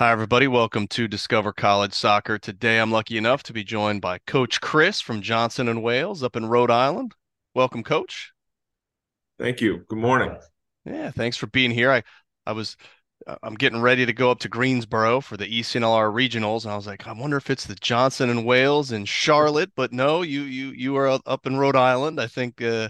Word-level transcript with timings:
Hi, 0.00 0.12
everybody. 0.12 0.48
Welcome 0.48 0.86
to 0.86 1.06
Discover 1.06 1.52
College 1.52 1.92
Soccer. 1.92 2.38
Today, 2.38 2.78
I'm 2.78 2.90
lucky 2.90 3.18
enough 3.18 3.42
to 3.42 3.52
be 3.52 3.62
joined 3.62 4.00
by 4.00 4.16
Coach 4.26 4.58
Chris 4.62 4.98
from 4.98 5.20
Johnson 5.20 5.68
and 5.68 5.82
Wales 5.82 6.22
up 6.22 6.36
in 6.36 6.46
Rhode 6.46 6.70
Island. 6.70 7.12
Welcome, 7.54 7.82
Coach. 7.82 8.32
Thank 9.38 9.60
you. 9.60 9.84
Good 9.90 9.98
morning. 9.98 10.38
Yeah, 10.86 11.10
thanks 11.10 11.36
for 11.36 11.48
being 11.48 11.70
here. 11.70 11.92
I, 11.92 12.02
I 12.46 12.52
was, 12.52 12.78
uh, 13.26 13.36
I'm 13.42 13.56
getting 13.56 13.82
ready 13.82 14.06
to 14.06 14.14
go 14.14 14.30
up 14.30 14.38
to 14.38 14.48
Greensboro 14.48 15.20
for 15.20 15.36
the 15.36 15.44
ECNLR 15.46 16.10
regionals, 16.10 16.64
and 16.64 16.72
I 16.72 16.76
was 16.76 16.86
like, 16.86 17.06
I 17.06 17.12
wonder 17.12 17.36
if 17.36 17.50
it's 17.50 17.66
the 17.66 17.74
Johnson 17.74 18.30
and 18.30 18.46
Wales 18.46 18.92
in 18.92 19.04
Charlotte, 19.04 19.72
but 19.76 19.92
no, 19.92 20.22
you, 20.22 20.44
you, 20.44 20.70
you 20.70 20.96
are 20.96 21.20
up 21.26 21.46
in 21.46 21.58
Rhode 21.58 21.76
Island. 21.76 22.18
I 22.18 22.26
think 22.26 22.62
uh, 22.62 22.88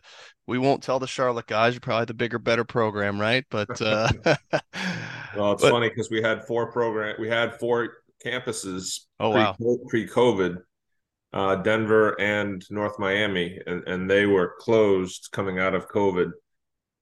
we 0.51 0.59
won't 0.59 0.83
tell 0.83 0.99
the 0.99 1.07
Charlotte 1.07 1.47
guys. 1.47 1.75
You're 1.75 1.81
probably 1.81 2.07
the 2.07 2.15
bigger, 2.15 2.41
better 2.41 2.65
program, 2.65 3.21
right? 3.21 3.45
But 3.51 3.81
uh, 3.83 4.09
well, 5.37 5.53
it's 5.53 5.63
but, 5.63 5.71
funny 5.71 5.89
because 5.89 6.11
we 6.11 6.21
had 6.21 6.45
four 6.45 6.73
program, 6.73 7.15
we 7.21 7.29
had 7.29 7.59
four 7.59 7.99
campuses. 8.25 9.03
Oh 9.21 9.31
pre- 9.31 9.41
wow! 9.41 9.57
Pre-COVID, 9.89 10.57
uh, 11.33 11.57
Denver 11.57 12.21
and 12.21 12.65
North 12.69 12.99
Miami, 12.99 13.61
and 13.65 13.87
and 13.87 14.11
they 14.11 14.27
were 14.27 14.55
closed 14.59 15.29
coming 15.31 15.61
out 15.61 15.75
of 15.75 15.89
COVID. 15.89 16.33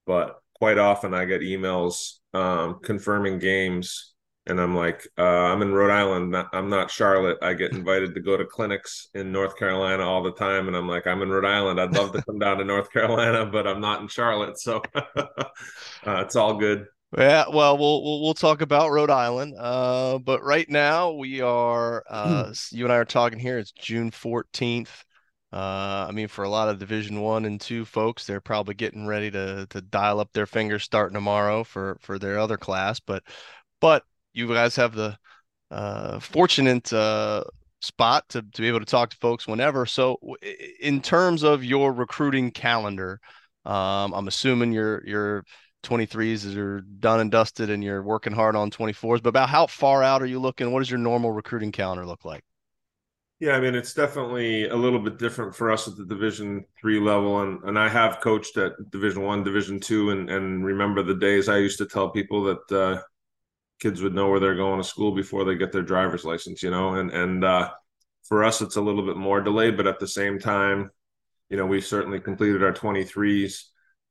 But 0.06 0.36
quite 0.54 0.78
often, 0.78 1.14
I 1.14 1.24
get 1.24 1.40
emails 1.40 2.18
um, 2.34 2.80
confirming 2.82 3.38
games 3.38 4.14
and 4.48 4.60
I'm 4.60 4.74
like, 4.74 5.06
uh, 5.18 5.22
I'm 5.22 5.62
in 5.62 5.72
Rhode 5.72 5.90
Island. 5.90 6.34
I'm 6.52 6.70
not 6.70 6.90
Charlotte. 6.90 7.38
I 7.42 7.52
get 7.54 7.72
invited 7.72 8.14
to 8.14 8.20
go 8.20 8.36
to 8.36 8.44
clinics 8.44 9.08
in 9.14 9.30
North 9.30 9.56
Carolina 9.56 10.02
all 10.02 10.22
the 10.22 10.32
time, 10.32 10.68
and 10.68 10.76
I'm 10.76 10.88
like, 10.88 11.06
I'm 11.06 11.22
in 11.22 11.30
Rhode 11.30 11.44
Island. 11.44 11.80
I'd 11.80 11.94
love 11.94 12.12
to 12.12 12.22
come 12.22 12.38
down 12.38 12.58
to 12.58 12.64
North 12.64 12.90
Carolina, 12.92 13.46
but 13.46 13.66
I'm 13.66 13.80
not 13.80 14.00
in 14.00 14.08
Charlotte, 14.08 14.58
so 14.58 14.82
uh, 14.94 15.24
it's 16.04 16.36
all 16.36 16.56
good. 16.56 16.86
Yeah, 17.16 17.44
well, 17.52 17.78
we'll 17.78 18.02
we'll, 18.02 18.22
we'll 18.22 18.34
talk 18.34 18.60
about 18.60 18.90
Rhode 18.90 19.10
Island, 19.10 19.54
uh, 19.58 20.18
but 20.18 20.42
right 20.42 20.68
now 20.68 21.12
we 21.12 21.40
are 21.40 22.04
uh, 22.08 22.52
you 22.70 22.84
and 22.84 22.92
I 22.92 22.96
are 22.96 23.04
talking 23.04 23.38
here. 23.38 23.58
It's 23.58 23.72
June 23.72 24.10
14th. 24.10 25.04
Uh, 25.50 26.06
I 26.06 26.12
mean, 26.12 26.28
for 26.28 26.44
a 26.44 26.50
lot 26.50 26.68
of 26.68 26.78
Division 26.78 27.22
One 27.22 27.46
and 27.46 27.58
Two 27.58 27.86
folks, 27.86 28.26
they're 28.26 28.42
probably 28.42 28.74
getting 28.74 29.06
ready 29.06 29.30
to 29.30 29.66
to 29.70 29.80
dial 29.80 30.20
up 30.20 30.32
their 30.32 30.46
fingers 30.46 30.84
starting 30.84 31.14
tomorrow 31.14 31.64
for 31.64 31.96
for 32.02 32.18
their 32.18 32.38
other 32.38 32.58
class, 32.58 33.00
but 33.00 33.22
but 33.80 34.04
you 34.32 34.48
guys 34.48 34.76
have 34.76 34.94
the 34.94 35.16
uh, 35.70 36.18
fortunate 36.20 36.92
uh, 36.92 37.44
spot 37.80 38.28
to, 38.30 38.42
to 38.42 38.62
be 38.62 38.68
able 38.68 38.80
to 38.80 38.86
talk 38.86 39.10
to 39.10 39.16
folks 39.16 39.46
whenever. 39.46 39.86
So, 39.86 40.18
in 40.80 41.00
terms 41.00 41.42
of 41.42 41.64
your 41.64 41.92
recruiting 41.92 42.50
calendar, 42.50 43.20
um, 43.64 44.12
I'm 44.14 44.28
assuming 44.28 44.72
your 44.72 45.06
your 45.06 45.44
23s 45.84 46.56
are 46.56 46.80
done 46.80 47.20
and 47.20 47.30
dusted, 47.30 47.70
and 47.70 47.84
you're 47.84 48.02
working 48.02 48.32
hard 48.32 48.56
on 48.56 48.70
24s. 48.70 49.22
But 49.22 49.30
about 49.30 49.48
how 49.48 49.66
far 49.66 50.02
out 50.02 50.22
are 50.22 50.26
you 50.26 50.40
looking? 50.40 50.72
What 50.72 50.80
does 50.80 50.90
your 50.90 50.98
normal 50.98 51.32
recruiting 51.32 51.72
calendar 51.72 52.06
look 52.06 52.24
like? 52.24 52.42
Yeah, 53.40 53.52
I 53.52 53.60
mean 53.60 53.76
it's 53.76 53.94
definitely 53.94 54.68
a 54.68 54.74
little 54.74 54.98
bit 54.98 55.16
different 55.18 55.54
for 55.54 55.70
us 55.70 55.86
at 55.86 55.96
the 55.96 56.04
Division 56.04 56.64
three 56.80 56.98
level, 56.98 57.42
and 57.42 57.62
and 57.64 57.78
I 57.78 57.88
have 57.88 58.20
coached 58.20 58.56
at 58.56 58.72
Division 58.90 59.22
one, 59.22 59.44
Division 59.44 59.78
two, 59.78 60.10
and 60.10 60.28
and 60.28 60.64
remember 60.64 61.02
the 61.02 61.14
days 61.14 61.48
I 61.48 61.58
used 61.58 61.78
to 61.78 61.86
tell 61.86 62.10
people 62.10 62.42
that 62.44 62.76
uh, 62.76 63.02
kids 63.80 64.02
would 64.02 64.14
know 64.14 64.28
where 64.28 64.40
they're 64.40 64.54
going 64.54 64.80
to 64.80 64.88
school 64.88 65.12
before 65.12 65.44
they 65.44 65.54
get 65.54 65.72
their 65.72 65.82
driver's 65.82 66.24
license, 66.24 66.62
you 66.62 66.70
know, 66.70 66.94
and 66.94 67.10
and 67.10 67.44
uh, 67.44 67.70
for 68.24 68.44
us 68.44 68.60
it's 68.60 68.76
a 68.76 68.80
little 68.80 69.04
bit 69.04 69.16
more 69.16 69.40
delayed, 69.40 69.76
but 69.76 69.86
at 69.86 69.98
the 69.98 70.08
same 70.08 70.38
time, 70.38 70.90
you 71.50 71.56
know, 71.56 71.66
we've 71.66 71.84
certainly 71.84 72.20
completed 72.20 72.62
our 72.62 72.72
23s, 72.72 73.62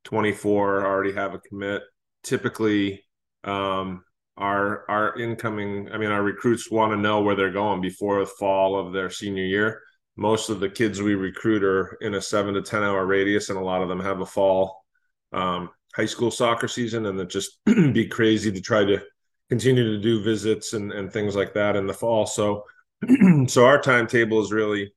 24 0.04 0.84
already 0.84 1.12
have 1.12 1.34
a 1.34 1.38
commit. 1.38 1.82
Typically, 2.22 3.04
um, 3.44 4.04
our 4.36 4.88
our 4.88 5.18
incoming, 5.18 5.90
I 5.92 5.98
mean, 5.98 6.10
our 6.10 6.22
recruits 6.22 6.70
want 6.70 6.92
to 6.92 6.96
know 6.96 7.22
where 7.22 7.36
they're 7.36 7.50
going 7.50 7.80
before 7.80 8.20
the 8.20 8.26
fall 8.26 8.78
of 8.78 8.92
their 8.92 9.10
senior 9.10 9.44
year. 9.44 9.82
Most 10.16 10.48
of 10.48 10.60
the 10.60 10.68
kids 10.68 11.00
we 11.00 11.14
recruit 11.14 11.62
are 11.62 11.96
in 12.00 12.14
a 12.14 12.22
seven 12.22 12.54
to 12.54 12.62
ten 12.62 12.82
hour 12.82 13.04
radius, 13.06 13.50
and 13.50 13.58
a 13.58 13.64
lot 13.64 13.82
of 13.82 13.88
them 13.88 14.00
have 14.00 14.20
a 14.20 14.26
fall 14.26 14.84
um, 15.32 15.70
high 15.94 16.06
school 16.06 16.30
soccer 16.30 16.68
season, 16.68 17.06
and 17.06 17.20
it 17.20 17.28
just 17.28 17.58
be 17.64 18.06
crazy 18.06 18.50
to 18.52 18.60
try 18.60 18.84
to 18.84 19.02
continue 19.48 19.96
to 19.96 20.02
do 20.02 20.22
visits 20.22 20.72
and, 20.72 20.92
and 20.92 21.12
things 21.12 21.34
like 21.34 21.54
that 21.54 21.76
in 21.76 21.86
the 21.86 21.94
fall. 21.94 22.26
So, 22.26 22.64
so 23.46 23.64
our 23.64 23.80
timetable 23.80 24.42
is 24.42 24.52
really 24.52 24.92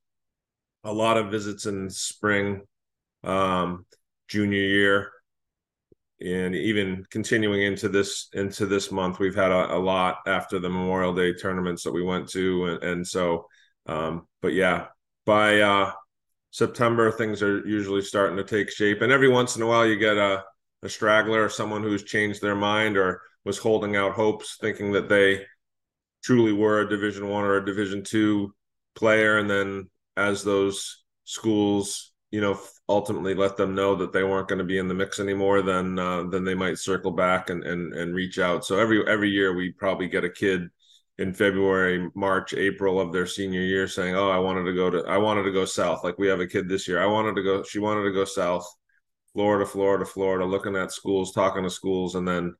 a 0.83 0.93
lot 0.93 1.17
of 1.17 1.31
visits 1.31 1.65
in 1.65 1.89
spring, 1.89 2.61
um, 3.23 3.85
junior 4.27 4.61
year, 4.61 5.11
and 6.19 6.55
even 6.55 7.05
continuing 7.09 7.61
into 7.63 7.89
this 7.89 8.29
into 8.33 8.65
this 8.65 8.91
month. 8.91 9.19
We've 9.19 9.35
had 9.35 9.51
a, 9.51 9.75
a 9.75 9.79
lot 9.79 10.19
after 10.27 10.59
the 10.59 10.69
Memorial 10.69 11.13
Day 11.13 11.33
tournaments 11.33 11.83
that 11.83 11.93
we 11.93 12.03
went 12.03 12.29
to, 12.29 12.65
and, 12.65 12.83
and 12.83 13.07
so, 13.07 13.47
um, 13.85 14.27
but 14.41 14.53
yeah, 14.53 14.87
by 15.25 15.61
uh, 15.61 15.91
September 16.51 17.11
things 17.11 17.41
are 17.41 17.65
usually 17.67 18.01
starting 18.01 18.37
to 18.37 18.43
take 18.43 18.71
shape, 18.71 19.01
and 19.01 19.11
every 19.11 19.29
once 19.29 19.55
in 19.55 19.61
a 19.61 19.67
while 19.67 19.85
you 19.85 19.97
get 19.97 20.17
a 20.17 20.43
a 20.83 20.89
straggler 20.89 21.49
someone 21.49 21.83
who's 21.83 22.03
changed 22.03 22.41
their 22.41 22.55
mind 22.55 22.97
or 22.97 23.21
was 23.45 23.57
holding 23.57 23.95
out 23.95 24.13
hopes, 24.13 24.57
thinking 24.59 24.91
that 24.91 25.09
they 25.09 25.45
truly 26.23 26.53
were 26.53 26.81
a 26.81 26.89
Division 26.89 27.27
One 27.27 27.43
or 27.43 27.57
a 27.57 27.65
Division 27.65 28.03
Two 28.03 28.53
player, 28.95 29.37
and 29.37 29.49
then 29.49 29.89
as 30.17 30.43
those 30.43 31.03
schools, 31.23 32.13
you 32.29 32.41
know, 32.41 32.59
ultimately 32.87 33.33
let 33.33 33.57
them 33.57 33.75
know 33.75 33.95
that 33.95 34.13
they 34.13 34.23
weren't 34.23 34.47
going 34.47 34.59
to 34.59 34.65
be 34.65 34.77
in 34.77 34.87
the 34.87 34.93
mix 34.93 35.19
anymore, 35.19 35.61
then 35.61 35.97
uh, 35.97 36.23
then 36.23 36.43
they 36.43 36.55
might 36.55 36.77
circle 36.77 37.11
back 37.11 37.49
and 37.49 37.63
and 37.63 37.93
and 37.93 38.15
reach 38.15 38.39
out. 38.39 38.65
So 38.65 38.79
every 38.79 39.05
every 39.07 39.29
year 39.29 39.55
we 39.55 39.71
probably 39.71 40.07
get 40.07 40.23
a 40.25 40.29
kid 40.29 40.67
in 41.17 41.33
February, 41.33 42.09
March, 42.15 42.53
April 42.53 42.99
of 42.99 43.13
their 43.13 43.27
senior 43.27 43.61
year 43.61 43.87
saying, 43.87 44.15
"Oh, 44.15 44.29
I 44.29 44.39
wanted 44.39 44.63
to 44.65 44.73
go 44.73 44.89
to 44.89 45.03
I 45.07 45.17
wanted 45.17 45.43
to 45.43 45.51
go 45.51 45.65
south." 45.65 46.03
Like 46.03 46.17
we 46.17 46.27
have 46.27 46.39
a 46.39 46.47
kid 46.47 46.67
this 46.69 46.87
year. 46.87 47.01
I 47.01 47.05
wanted 47.05 47.35
to 47.35 47.43
go. 47.43 47.63
She 47.63 47.79
wanted 47.79 48.03
to 48.03 48.13
go 48.13 48.25
south. 48.25 48.67
Florida, 49.33 49.65
Florida, 49.65 50.05
Florida, 50.05 50.45
looking 50.45 50.75
at 50.75 50.91
schools, 50.91 51.31
talking 51.31 51.63
to 51.63 51.69
schools, 51.69 52.15
and 52.15 52.27
then 52.27 52.55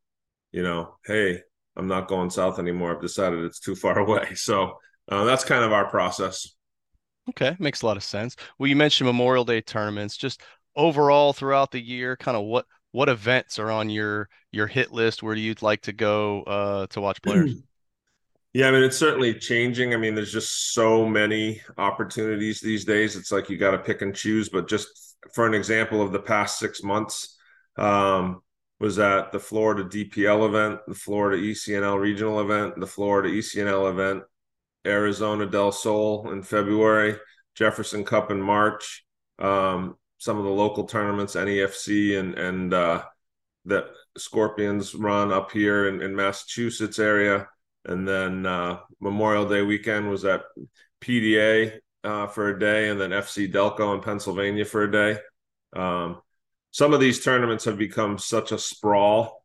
you 0.51 0.63
know, 0.63 0.95
hey, 1.05 1.39
I'm 1.75 1.87
not 1.87 2.07
going 2.07 2.29
south 2.29 2.59
anymore. 2.59 2.95
I've 2.95 3.01
decided 3.01 3.43
it's 3.43 3.59
too 3.59 3.75
far 3.75 3.99
away. 4.05 4.35
So 4.35 4.77
uh, 5.09 5.23
that's 5.25 5.43
kind 5.43 5.63
of 5.63 5.71
our 5.71 5.89
process. 5.89 6.47
Okay, 7.29 7.55
makes 7.59 7.81
a 7.81 7.85
lot 7.85 7.97
of 7.97 8.03
sense. 8.03 8.35
Well, 8.57 8.67
you 8.67 8.75
mentioned 8.75 9.07
Memorial 9.07 9.45
Day 9.45 9.61
tournaments. 9.61 10.17
Just 10.17 10.41
overall 10.75 11.33
throughout 11.33 11.71
the 11.71 11.81
year, 11.81 12.15
kind 12.17 12.35
of 12.35 12.43
what 12.43 12.65
what 12.91 13.09
events 13.09 13.59
are 13.59 13.71
on 13.71 13.89
your 13.89 14.27
your 14.51 14.67
hit 14.67 14.91
list? 14.91 15.23
Where 15.23 15.35
do 15.35 15.41
you 15.41 15.55
like 15.61 15.81
to 15.83 15.93
go 15.93 16.43
uh, 16.43 16.87
to 16.87 17.01
watch 17.01 17.21
players? 17.21 17.55
Yeah, 18.53 18.67
I 18.67 18.71
mean 18.71 18.83
it's 18.83 18.97
certainly 18.97 19.33
changing. 19.33 19.93
I 19.93 19.97
mean, 19.97 20.13
there's 20.13 20.33
just 20.33 20.73
so 20.73 21.05
many 21.05 21.61
opportunities 21.77 22.59
these 22.59 22.83
days. 22.83 23.15
It's 23.15 23.31
like 23.31 23.49
you 23.49 23.57
got 23.57 23.71
to 23.71 23.79
pick 23.79 24.01
and 24.01 24.13
choose. 24.13 24.49
But 24.49 24.67
just 24.67 25.15
for 25.33 25.47
an 25.47 25.53
example 25.53 26.01
of 26.01 26.11
the 26.11 26.19
past 26.19 26.59
six 26.59 26.83
months, 26.83 27.37
um, 27.77 28.41
was 28.81 28.99
at 28.99 29.31
the 29.31 29.39
Florida 29.39 29.83
DPL 29.83 30.47
event, 30.47 30.79
the 30.87 30.95
Florida 30.95 31.41
ECNL 31.41 31.99
regional 31.99 32.41
event, 32.41 32.77
the 32.79 32.87
Florida 32.87 33.29
ECNL 33.29 33.89
event, 33.89 34.23
Arizona 34.85 35.45
Del 35.45 35.71
Sol 35.71 36.31
in 36.31 36.41
February, 36.41 37.15
Jefferson 37.55 38.03
Cup 38.03 38.31
in 38.31 38.41
March, 38.41 39.05
um, 39.39 39.95
some 40.17 40.37
of 40.37 40.43
the 40.43 40.49
local 40.49 40.85
tournaments, 40.85 41.35
NEFC 41.35 42.19
and 42.19 42.33
and 42.35 42.73
uh, 42.73 43.03
that 43.65 43.85
Scorpions 44.17 44.93
run 44.93 45.31
up 45.31 45.51
here 45.51 45.87
in, 45.87 46.01
in 46.01 46.15
Massachusetts 46.15 46.99
area. 46.99 47.47
And 47.85 48.07
then 48.07 48.45
uh, 48.45 48.79
Memorial 48.99 49.47
Day 49.47 49.61
weekend 49.61 50.09
was 50.09 50.25
at 50.25 50.43
PDA 51.01 51.79
uh, 52.03 52.27
for 52.27 52.49
a 52.49 52.59
day, 52.59 52.89
and 52.89 52.99
then 52.99 53.11
FC 53.11 53.51
Delco 53.51 53.95
in 53.95 54.01
Pennsylvania 54.01 54.65
for 54.65 54.83
a 54.83 54.91
day. 54.91 55.17
Um, 55.73 56.21
some 56.71 56.93
of 56.93 56.99
these 56.99 57.23
tournaments 57.23 57.65
have 57.65 57.77
become 57.77 58.17
such 58.17 58.51
a 58.51 58.57
sprawl 58.57 59.43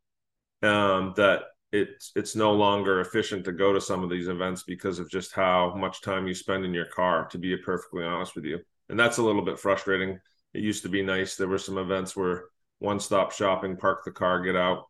um, 0.63 1.15
that 1.17 1.43
it's 1.73 2.13
it's 2.15 2.37
no 2.37 2.53
longer 2.53 3.01
efficient 3.01 3.45
to 3.45 3.53
go 3.53 3.73
to 3.73 3.81
some 3.81 4.03
of 4.03 4.11
these 4.11 4.29
events 4.29 4.63
because 4.63 4.99
of 4.99 5.11
just 5.11 5.33
how 5.33 5.75
much 5.75 6.01
time 6.03 6.27
you 6.27 6.35
spend 6.35 6.65
in 6.65 6.73
your 6.73 6.87
car. 6.87 7.27
To 7.29 7.39
be 7.39 7.57
perfectly 7.57 8.05
honest 8.05 8.37
with 8.37 8.45
you, 8.45 8.61
and 8.89 8.99
that's 8.99 9.19
a 9.19 9.23
little 9.23 9.43
bit 9.43 9.59
frustrating. 9.59 10.21
It 10.55 10.63
used 10.63 10.83
to 10.85 10.89
be 10.89 11.03
nice. 11.03 11.37
There 11.37 11.49
were 11.49 11.59
some 11.59 11.79
events 11.79 12.17
where 12.17 12.45
one 12.79 13.01
stop 13.01 13.33
shopping, 13.33 13.77
park 13.77 14.05
the 14.05 14.11
car, 14.11 14.41
get 14.41 14.57
out, 14.57 14.85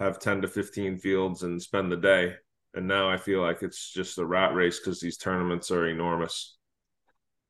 have 0.00 0.18
ten 0.18 0.40
to 0.42 0.48
fifteen 0.48 0.98
fields, 0.98 1.42
and 1.42 1.60
spend 1.60 1.92
the 1.92 1.96
day 1.96 2.34
and 2.74 2.88
now 2.88 3.10
I 3.10 3.16
feel 3.16 3.40
like 3.42 3.62
it's 3.62 3.92
just 3.92 4.18
a 4.18 4.24
rat 4.24 4.54
race 4.54 4.78
because 4.78 5.00
these 5.00 5.16
tournaments 5.16 5.70
are 5.70 5.86
enormous. 5.88 6.56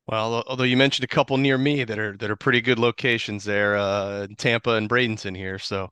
Well, 0.07 0.43
although 0.47 0.65
you 0.65 0.75
mentioned 0.75 1.05
a 1.05 1.07
couple 1.07 1.37
near 1.37 1.57
me 1.57 1.85
that 1.85 1.97
are 1.97 2.17
that 2.17 2.29
are 2.29 2.35
pretty 2.35 2.59
good 2.59 2.77
locations 2.77 3.45
there, 3.45 3.77
uh, 3.77 4.27
Tampa 4.37 4.71
and 4.71 4.89
Bradenton 4.89 5.35
here. 5.35 5.57
So, 5.59 5.89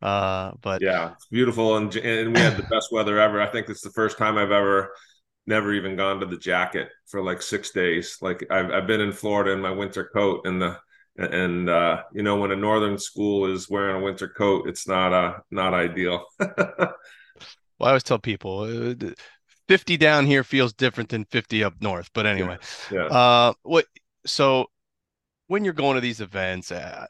uh, 0.00 0.52
but 0.62 0.80
yeah, 0.80 1.12
it's 1.12 1.26
beautiful, 1.26 1.76
and 1.76 1.94
and 1.96 2.34
we 2.34 2.40
had 2.40 2.56
the 2.56 2.62
best 2.64 2.90
weather 2.90 3.18
ever. 3.18 3.40
I 3.40 3.50
think 3.50 3.68
it's 3.68 3.82
the 3.82 3.90
first 3.90 4.16
time 4.16 4.38
I've 4.38 4.50
ever 4.50 4.94
never 5.46 5.74
even 5.74 5.96
gone 5.96 6.20
to 6.20 6.26
the 6.26 6.38
jacket 6.38 6.88
for 7.08 7.22
like 7.22 7.42
six 7.42 7.70
days. 7.70 8.16
Like 8.22 8.46
I've 8.50 8.70
I've 8.70 8.86
been 8.86 9.02
in 9.02 9.12
Florida 9.12 9.52
in 9.52 9.60
my 9.60 9.70
winter 9.72 10.04
coat, 10.04 10.46
and 10.46 10.62
the 10.62 10.78
and 11.18 11.68
uh, 11.68 12.02
you 12.14 12.22
know 12.22 12.36
when 12.36 12.52
a 12.52 12.56
northern 12.56 12.98
school 12.98 13.52
is 13.52 13.68
wearing 13.68 13.96
a 14.00 14.04
winter 14.04 14.28
coat, 14.28 14.68
it's 14.68 14.88
not 14.88 15.12
uh 15.12 15.34
not 15.50 15.74
ideal. 15.74 16.24
Well, 17.80 17.88
I 17.88 17.90
always 17.92 18.02
tell 18.02 18.18
people 18.18 18.60
uh, 18.60 19.10
50 19.68 19.96
down 19.96 20.26
here 20.26 20.44
feels 20.44 20.72
different 20.74 21.08
than 21.08 21.24
50 21.24 21.64
up 21.64 21.74
north. 21.80 22.10
But 22.12 22.26
anyway, 22.26 22.58
yeah. 22.90 22.98
yeah. 22.98 23.06
Uh, 23.06 23.52
what 23.62 23.86
so 24.26 24.66
when 25.46 25.64
you're 25.64 25.72
going 25.72 25.94
to 25.94 26.00
these 26.00 26.20
events, 26.20 26.70
uh, 26.70 27.06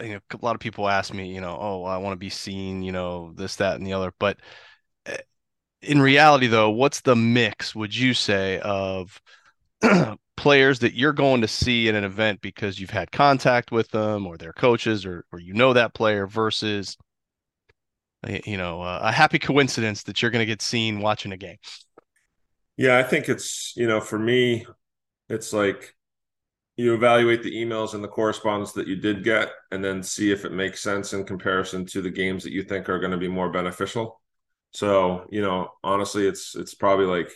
you 0.00 0.14
know, 0.14 0.20
a 0.32 0.44
lot 0.44 0.54
of 0.54 0.60
people 0.60 0.88
ask 0.88 1.12
me, 1.12 1.32
you 1.32 1.40
know, 1.40 1.56
oh, 1.60 1.84
I 1.84 1.98
want 1.98 2.12
to 2.12 2.18
be 2.18 2.30
seen, 2.30 2.82
you 2.82 2.92
know, 2.92 3.32
this, 3.36 3.56
that, 3.56 3.76
and 3.76 3.86
the 3.86 3.92
other. 3.92 4.12
But 4.18 4.38
uh, 5.06 5.18
in 5.82 6.00
reality, 6.00 6.46
though, 6.46 6.70
what's 6.70 7.02
the 7.02 7.14
mix? 7.14 7.74
Would 7.74 7.94
you 7.94 8.14
say 8.14 8.58
of 8.60 9.20
players 10.36 10.78
that 10.80 10.94
you're 10.94 11.12
going 11.12 11.42
to 11.42 11.48
see 11.48 11.88
in 11.88 11.94
an 11.94 12.04
event 12.04 12.40
because 12.40 12.80
you've 12.80 12.90
had 12.90 13.12
contact 13.12 13.70
with 13.70 13.88
them 13.90 14.26
or 14.26 14.36
their 14.36 14.52
coaches 14.52 15.04
or 15.04 15.24
or 15.32 15.38
you 15.38 15.52
know 15.52 15.72
that 15.72 15.94
player 15.94 16.26
versus 16.26 16.96
you 18.44 18.56
know, 18.56 18.82
uh, 18.82 19.00
a 19.02 19.12
happy 19.12 19.38
coincidence 19.38 20.04
that 20.04 20.22
you're 20.22 20.30
going 20.30 20.42
to 20.42 20.46
get 20.46 20.62
seen 20.62 21.00
watching 21.00 21.32
a 21.32 21.36
game. 21.36 21.56
Yeah, 22.76 22.98
I 22.98 23.02
think 23.02 23.28
it's, 23.28 23.74
you 23.76 23.86
know, 23.86 24.00
for 24.00 24.18
me, 24.18 24.66
it's 25.28 25.52
like 25.52 25.94
you 26.76 26.94
evaluate 26.94 27.42
the 27.42 27.54
emails 27.54 27.94
and 27.94 28.02
the 28.02 28.08
correspondence 28.08 28.72
that 28.72 28.86
you 28.86 28.96
did 28.96 29.24
get 29.24 29.50
and 29.70 29.84
then 29.84 30.02
see 30.02 30.32
if 30.32 30.44
it 30.44 30.52
makes 30.52 30.82
sense 30.82 31.12
in 31.12 31.24
comparison 31.24 31.84
to 31.86 32.00
the 32.00 32.10
games 32.10 32.42
that 32.44 32.52
you 32.52 32.62
think 32.62 32.88
are 32.88 32.98
going 32.98 33.12
to 33.12 33.18
be 33.18 33.28
more 33.28 33.50
beneficial. 33.50 34.20
So, 34.72 35.26
you 35.30 35.42
know, 35.42 35.68
honestly, 35.84 36.26
it's 36.26 36.54
it's 36.54 36.74
probably 36.74 37.04
like 37.04 37.30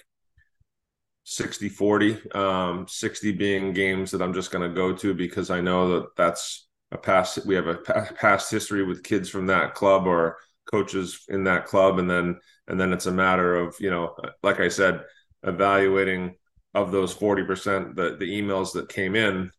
60 1.25 1.69
40, 1.69 2.31
um, 2.33 2.87
60 2.89 3.33
being 3.33 3.73
games 3.73 4.13
that 4.13 4.23
I'm 4.23 4.33
just 4.33 4.51
going 4.51 4.67
to 4.69 4.75
go 4.75 4.95
to 4.95 5.13
because 5.13 5.51
I 5.51 5.61
know 5.61 6.01
that 6.01 6.17
that's 6.17 6.67
a 6.93 6.97
past, 6.97 7.45
we 7.45 7.57
have 7.57 7.67
a 7.67 7.77
past 7.77 8.51
history 8.51 8.85
with 8.85 9.03
kids 9.03 9.29
from 9.29 9.47
that 9.49 9.75
club 9.75 10.07
or 10.07 10.39
coaches 10.67 11.25
in 11.29 11.45
that 11.45 11.67
club 11.67 11.99
and 11.99 12.11
then 12.11 12.39
and 12.69 12.79
then 12.81 12.93
it's 12.93 13.07
a 13.07 13.13
matter 13.13 13.57
of 13.57 13.77
you 13.81 13.91
know 13.91 14.15
like 14.43 14.61
i 14.61 14.69
said 14.69 15.03
evaluating 15.43 16.35
of 16.75 16.93
those 16.93 17.15
40% 17.15 17.95
the 17.95 18.17
the 18.19 18.43
emails 18.43 18.73
that 18.75 18.89
came 18.89 19.17
in 19.17 19.51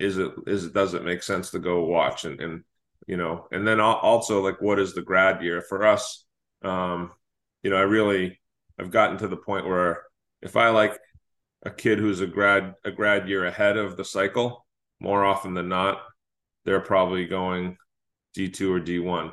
is 0.00 0.18
it 0.18 0.32
is 0.46 0.64
it 0.64 0.74
does 0.74 0.94
it 0.94 1.04
make 1.04 1.22
sense 1.22 1.50
to 1.50 1.58
go 1.58 1.84
watch 1.84 2.24
and 2.24 2.40
and 2.40 2.64
you 3.06 3.16
know 3.16 3.46
and 3.52 3.66
then 3.66 3.80
also 3.80 4.42
like 4.42 4.60
what 4.60 4.80
is 4.80 4.94
the 4.94 5.02
grad 5.02 5.42
year? 5.42 5.60
For 5.60 5.86
us 5.86 6.24
um 6.62 7.12
you 7.62 7.70
know 7.70 7.76
i 7.76 7.82
really 7.82 8.40
i've 8.78 8.90
gotten 8.90 9.18
to 9.18 9.28
the 9.28 9.36
point 9.36 9.66
where 9.66 10.02
if 10.42 10.56
i 10.56 10.70
like 10.70 10.98
a 11.64 11.70
kid 11.70 11.98
who's 11.98 12.20
a 12.20 12.26
grad 12.26 12.74
a 12.84 12.90
grad 12.90 13.28
year 13.28 13.44
ahead 13.44 13.76
of 13.76 13.96
the 13.96 14.04
cycle 14.04 14.66
more 15.00 15.24
often 15.24 15.54
than 15.54 15.68
not 15.68 16.00
they're 16.64 16.80
probably 16.80 17.26
going 17.26 17.76
d2 18.36 18.70
or 18.70 18.80
d1 18.80 19.32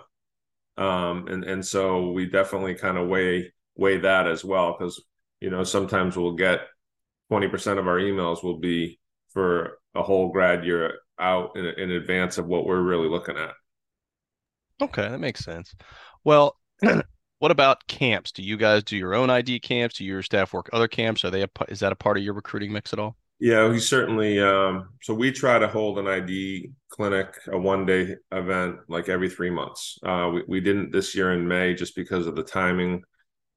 um, 0.82 1.28
and 1.28 1.44
and 1.44 1.64
so 1.64 2.10
we 2.10 2.26
definitely 2.26 2.74
kind 2.74 2.98
of 2.98 3.08
weigh 3.08 3.54
weigh 3.76 3.98
that 3.98 4.28
as 4.28 4.44
well 4.44 4.76
because 4.78 5.00
you 5.40 5.52
know 5.52 5.64
sometimes 5.64 6.18
we'll 6.18 6.34
get 6.34 6.62
20% 7.32 7.78
of 7.78 7.88
our 7.88 7.98
emails 8.00 8.44
will 8.44 8.58
be 8.58 9.00
for 9.30 9.78
a 9.94 10.02
whole 10.02 10.30
grad 10.32 10.66
year 10.66 10.96
out 11.20 11.56
in, 11.56 11.66
in 11.66 11.92
advance 11.92 12.38
of 12.38 12.48
what 12.48 12.66
we're 12.66 12.82
really 12.82 13.08
looking 13.08 13.38
at. 13.38 13.54
Okay 14.82 15.08
that 15.08 15.20
makes 15.20 15.46
sense. 15.46 15.76
Well 16.24 16.58
what 17.40 17.52
about 17.52 17.86
camps? 17.88 18.32
Do 18.32 18.42
you 18.42 18.58
guys 18.58 18.84
do 18.84 18.98
your 18.98 19.14
own 19.14 19.30
id 19.30 19.60
camps? 19.60 19.98
Do 19.98 20.06
your 20.06 20.24
staff 20.24 20.52
work 20.52 20.68
other 20.74 20.88
camps? 20.88 21.24
Are 21.24 21.30
they 21.30 21.44
a, 21.44 21.50
is 21.70 21.82
that 21.82 21.92
a 21.92 21.96
part 21.96 22.18
of 22.18 22.24
your 22.24 22.34
recruiting 22.34 22.74
mix 22.74 22.92
at 22.92 22.98
all 22.98 23.16
yeah, 23.42 23.68
we 23.68 23.80
certainly. 23.80 24.40
Um, 24.40 24.90
so 25.02 25.16
we 25.16 25.32
try 25.32 25.58
to 25.58 25.68
hold 25.68 25.98
an 25.98 26.08
ID 26.08 26.70
clinic, 26.90 27.36
a 27.48 27.58
one 27.58 27.88
day 27.88 28.16
event, 28.32 28.78
like 28.88 29.10
every 29.10 29.30
three 29.32 29.50
months. 29.50 29.98
Uh, 30.06 30.30
we, 30.32 30.44
we 30.48 30.60
didn't 30.62 30.92
this 30.92 31.16
year 31.16 31.34
in 31.34 31.48
May 31.48 31.74
just 31.74 31.96
because 31.96 32.28
of 32.28 32.36
the 32.36 32.44
timing 32.44 33.02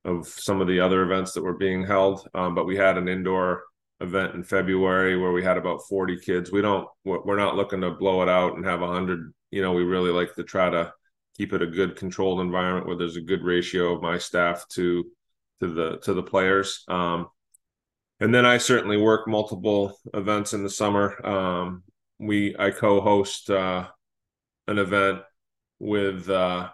of 0.06 0.26
some 0.26 0.62
of 0.62 0.69
the 0.69 0.81
other 0.81 1.02
events 1.02 1.32
that 1.32 1.44
were 1.44 1.58
being 1.58 1.84
held. 1.84 2.26
Um, 2.34 2.54
but 2.54 2.64
we 2.64 2.76
had 2.76 2.96
an 2.96 3.08
indoor 3.08 3.64
event 4.00 4.34
in 4.34 4.42
February 4.42 5.19
where 5.19 5.32
we 5.32 5.44
had 5.44 5.58
about 5.58 5.86
40 5.86 6.19
kids. 6.19 6.50
We 6.50 6.62
don't, 6.62 6.88
we're 7.04 7.36
not 7.36 7.56
looking 7.56 7.82
to 7.82 7.90
blow 7.90 8.22
it 8.22 8.28
out 8.28 8.56
and 8.56 8.64
have 8.64 8.81
100. 8.81 9.34
You 9.50 9.60
know, 9.60 9.72
we 9.72 9.84
really 9.84 10.10
like 10.10 10.34
to 10.36 10.44
try 10.44 10.70
to 10.70 10.94
keep 11.36 11.52
it 11.52 11.60
a 11.60 11.66
good 11.66 11.96
controlled 11.96 12.40
environment 12.40 12.86
where 12.86 12.96
there's 12.96 13.16
a 13.16 13.20
good 13.20 13.42
ratio 13.42 13.94
of 13.94 14.02
my 14.02 14.16
staff 14.16 14.66
to 14.70 15.04
to 15.60 15.69
the 15.75 15.98
to 15.98 16.14
the 16.14 16.22
players. 16.22 16.84
Um, 16.88 17.28
and 18.20 18.34
then 18.34 18.46
I 18.46 18.58
certainly 18.58 18.96
work 18.96 19.26
multiple 19.26 19.99
events 20.12 20.52
in 20.52 20.62
the 20.62 20.70
summer. 20.70 21.25
Um, 21.26 21.82
we 22.19 22.55
I 22.58 22.70
co-host 22.70 23.50
uh, 23.50 23.88
an 24.69 24.78
event 24.78 25.20
with 25.78 26.28
uh, 26.28 26.70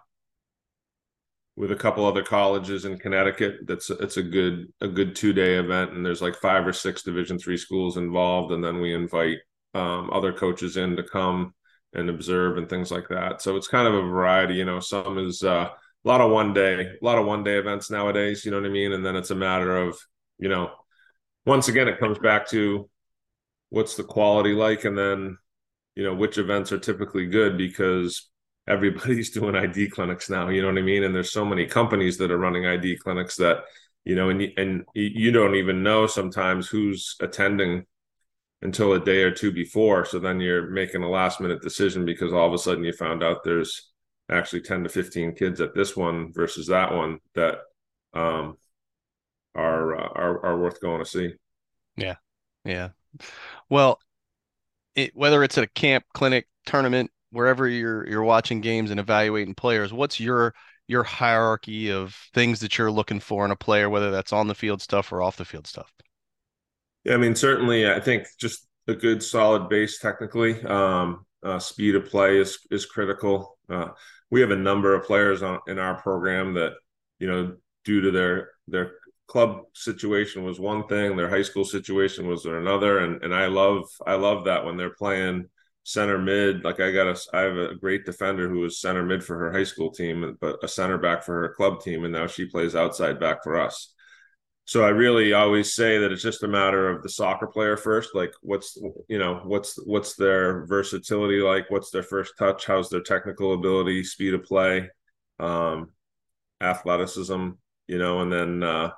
with 1.57 1.73
a 1.73 1.77
couple 1.77 2.05
other 2.05 2.23
colleges 2.23 2.85
in 2.85 2.99
Connecticut. 2.99 3.67
That's 3.67 3.91
it's 3.91 4.17
a 4.17 4.23
good 4.23 4.73
a 4.81 4.89
good 4.89 5.17
two 5.17 5.33
day 5.33 5.57
event, 5.57 5.93
and 5.93 6.05
there's 6.05 6.23
like 6.23 6.37
five 6.37 6.67
or 6.67 6.73
six 6.73 7.03
Division 7.03 7.39
three 7.39 7.57
schools 7.57 7.97
involved, 7.97 8.53
and 8.53 8.63
then 8.63 8.81
we 8.81 8.95
invite 8.95 9.39
um, 9.75 10.11
other 10.13 10.33
coaches 10.33 10.77
in 10.77 10.97
to 10.97 11.03
come 11.03 11.55
and 11.93 12.09
observe 12.09 12.57
and 12.57 12.69
things 12.69 12.91
like 12.91 13.09
that. 13.09 13.43
So 13.43 13.57
it's 13.57 13.69
kind 13.69 13.89
of 13.89 13.95
a 13.95 14.03
variety. 14.09 14.55
You 14.55 14.65
know, 14.65 14.81
some 14.81 15.19
is 15.19 15.43
uh, 15.43 15.69
a 16.05 16.09
lot 16.09 16.21
of 16.21 16.31
one 16.31 16.55
day, 16.55 16.83
a 17.01 17.05
lot 17.05 17.19
of 17.19 17.27
one 17.27 17.45
day 17.45 17.59
events 17.59 17.91
nowadays. 17.91 18.45
You 18.45 18.51
know 18.51 18.61
what 18.61 18.67
I 18.67 18.73
mean? 18.73 18.93
And 18.93 19.05
then 19.05 19.17
it's 19.17 19.31
a 19.31 19.35
matter 19.35 19.77
of 19.77 19.99
you 20.39 20.49
know 20.49 20.71
once 21.47 21.69
again, 21.69 21.89
it 21.89 21.99
comes 21.99 22.19
back 22.19 22.49
to 22.51 22.89
what's 23.71 23.97
the 23.97 24.05
quality 24.05 24.53
like, 24.53 24.85
and 24.85 24.97
then 24.97 25.39
you 25.95 26.05
know 26.05 26.15
which 26.15 26.39
events 26.39 26.73
are 26.73 26.79
typically 26.79 27.27
good 27.27 27.59
because 27.59 28.31
everybody's 28.69 29.31
doing 29.39 29.57
ID 29.57 29.89
clinics 29.89 30.31
now. 30.31 30.49
You 30.49 30.63
know 30.63 30.69
what 30.69 30.79
I 30.79 30.83
mean? 30.83 31.05
And 31.05 31.15
there's 31.15 31.33
so 31.33 31.45
many 31.45 31.67
companies 31.67 32.19
that 32.19 32.31
are 32.31 32.39
running 32.39 32.67
ID 32.67 32.99
clinics 32.99 33.37
that 33.37 33.65
you 34.05 34.15
know, 34.15 34.31
and 34.31 34.43
and 34.57 34.85
you 34.95 35.31
don't 35.31 35.55
even 35.57 35.83
know 35.83 36.07
sometimes 36.07 36.69
who's 36.69 37.17
attending 37.21 37.85
until 38.63 38.93
a 38.93 39.01
day 39.01 39.23
or 39.23 39.31
two 39.31 39.53
before. 39.53 40.05
So 40.05 40.19
then 40.19 40.41
you're 40.41 40.71
making 40.71 41.03
a 41.03 41.09
last 41.09 41.41
minute 41.41 41.63
decision 41.63 42.05
because 42.05 42.33
all 42.33 42.47
of 42.47 42.53
a 42.53 42.59
sudden 42.59 42.85
you 42.85 42.93
found 42.93 43.23
out 43.23 43.43
there's 43.43 43.91
actually 44.31 44.63
10 44.63 44.85
to 44.85 44.89
15 44.89 45.35
kids 45.35 45.61
at 45.61 45.75
this 45.75 45.97
one 45.97 46.33
versus 46.33 46.67
that 46.69 46.93
one 46.95 47.19
that 47.35 47.59
um, 48.15 48.57
are 49.55 49.99
uh, 49.99 50.09
are 50.15 50.47
are 50.47 50.59
worth 50.59 50.81
going 50.81 51.01
to 51.01 51.09
see. 51.09 51.33
Yeah, 51.97 52.17
yeah. 52.65 52.91
Well, 53.69 53.99
it, 54.95 55.13
whether 55.15 55.43
it's 55.43 55.59
at 55.59 55.65
a 55.65 55.69
camp, 55.69 56.05
clinic, 56.15 56.47
tournament, 56.67 57.11
wherever 57.31 57.67
you're 57.69 58.07
you're 58.09 58.23
watching 58.23 58.61
games 58.61 58.91
and 58.91 59.01
evaluating 59.01 59.55
players, 59.55 59.93
what's 59.93 60.21
your 60.21 60.55
your 60.87 61.05
hierarchy 61.05 61.91
of 61.93 62.17
things 62.35 62.61
that 62.61 62.77
you're 62.77 62.91
looking 62.91 63.21
for 63.21 63.45
in 63.45 63.51
a 63.51 63.57
player, 63.57 63.89
whether 63.89 64.11
that's 64.11 64.33
on 64.33 64.49
the 64.49 64.55
field 64.55 64.83
stuff 64.83 65.13
or 65.13 65.23
off 65.23 65.37
the 65.37 65.45
field 65.45 65.67
stuff? 65.67 65.93
Yeah, 67.05 67.15
I 67.15 67.17
mean, 67.17 67.35
certainly, 67.35 67.91
I 67.91 68.01
think 68.01 68.27
just 68.39 68.67
a 68.89 68.95
good 68.95 69.23
solid 69.23 69.69
base 69.69 69.99
technically. 69.99 70.61
Um, 70.65 71.25
uh, 71.43 71.59
speed 71.59 71.95
of 71.95 72.07
play 72.07 72.39
is 72.39 72.59
is 72.71 72.87
critical. 72.87 73.59
Uh, 73.69 73.89
we 74.31 74.41
have 74.41 74.51
a 74.51 74.57
number 74.57 74.95
of 74.95 75.05
players 75.05 75.43
on 75.43 75.61
in 75.67 75.79
our 75.79 76.01
program 76.01 76.55
that 76.55 76.73
you 77.19 77.27
know 77.27 77.57
due 77.85 78.01
to 78.01 78.11
their 78.11 78.51
their 78.69 78.93
club 79.31 79.63
situation 79.75 80.43
was 80.43 80.59
one 80.59 80.89
thing, 80.89 81.17
their 81.17 81.31
high 81.31 81.43
school 81.43 81.65
situation 81.65 82.27
was 82.27 82.45
another, 82.47 82.99
and 82.99 83.23
and 83.23 83.33
I 83.33 83.47
love 83.47 83.85
I 84.05 84.15
love 84.15 84.45
that 84.47 84.65
when 84.65 84.77
they're 84.77 84.91
playing 84.91 85.49
center 85.85 86.19
mid. 86.19 86.65
Like 86.65 86.81
I 86.81 86.91
got 86.91 87.07
a, 87.07 87.17
I 87.33 87.41
have 87.43 87.57
a 87.57 87.75
great 87.77 88.05
defender 88.05 88.49
who 88.49 88.59
was 88.59 88.81
center 88.81 89.05
mid 89.05 89.23
for 89.23 89.39
her 89.39 89.53
high 89.53 89.65
school 89.65 89.93
team, 89.93 90.37
but 90.41 90.63
a 90.65 90.69
center 90.69 90.99
back 90.99 91.23
for 91.23 91.43
her 91.43 91.55
club 91.55 91.81
team, 91.81 92.05
and 92.05 92.13
now 92.13 92.27
she 92.27 92.47
plays 92.47 92.75
outside 92.75 93.21
back 93.21 93.45
for 93.45 93.61
us. 93.61 93.95
So 94.65 94.85
I 94.85 94.89
really 94.89 95.33
always 95.33 95.75
say 95.75 95.99
that 95.99 96.13
it's 96.13 96.23
just 96.23 96.43
a 96.43 96.49
matter 96.49 96.89
of 96.89 97.03
the 97.03 97.09
soccer 97.09 97.47
player 97.47 97.77
first. 97.77 98.15
Like 98.15 98.33
what's 98.43 98.77
you 99.09 99.19
know 99.21 99.43
what's 99.45 99.77
what's 99.87 100.17
their 100.17 100.67
versatility 100.67 101.39
like? 101.39 101.71
What's 101.71 101.91
their 101.91 102.03
first 102.03 102.35
touch? 102.37 102.67
How's 102.67 102.91
their 102.91 103.03
technical 103.03 103.55
ability, 103.55 104.03
speed 104.03 104.35
of 104.35 104.43
play, 104.43 104.89
um, 105.39 105.91
athleticism? 106.61 107.51
You 107.87 107.99
know, 107.99 108.21
and 108.21 108.33
then 108.33 108.63
uh, 108.63 108.91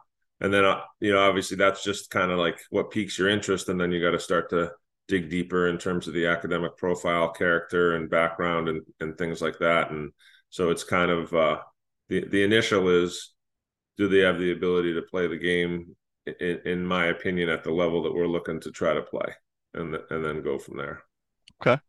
and 0.42 0.52
then 0.52 0.64
uh, 0.64 0.80
you 1.00 1.12
know 1.12 1.20
obviously 1.20 1.56
that's 1.56 1.82
just 1.82 2.10
kind 2.10 2.30
of 2.30 2.38
like 2.38 2.60
what 2.70 2.90
piques 2.90 3.18
your 3.18 3.28
interest, 3.28 3.68
and 3.68 3.80
then 3.80 3.92
you 3.92 4.02
got 4.02 4.10
to 4.10 4.20
start 4.20 4.50
to 4.50 4.72
dig 5.08 5.30
deeper 5.30 5.68
in 5.68 5.78
terms 5.78 6.08
of 6.08 6.14
the 6.14 6.26
academic 6.26 6.76
profile, 6.76 7.30
character, 7.30 7.94
and 7.94 8.10
background, 8.10 8.68
and 8.68 8.82
and 9.00 9.16
things 9.16 9.40
like 9.40 9.58
that. 9.60 9.90
And 9.92 10.12
so 10.50 10.70
it's 10.70 10.84
kind 10.84 11.10
of 11.10 11.32
uh, 11.32 11.58
the 12.08 12.26
the 12.26 12.42
initial 12.42 12.88
is 12.88 13.32
do 13.96 14.08
they 14.08 14.18
have 14.18 14.38
the 14.38 14.52
ability 14.52 14.92
to 14.94 15.02
play 15.02 15.28
the 15.28 15.38
game? 15.38 15.96
In, 16.40 16.60
in 16.64 16.86
my 16.86 17.06
opinion, 17.06 17.48
at 17.48 17.64
the 17.64 17.72
level 17.72 18.02
that 18.04 18.14
we're 18.14 18.28
looking 18.28 18.60
to 18.60 18.70
try 18.70 18.94
to 18.94 19.02
play, 19.02 19.34
and 19.74 19.96
and 20.10 20.24
then 20.24 20.42
go 20.42 20.58
from 20.58 20.76
there. 20.76 21.02
Okay. 21.60 21.80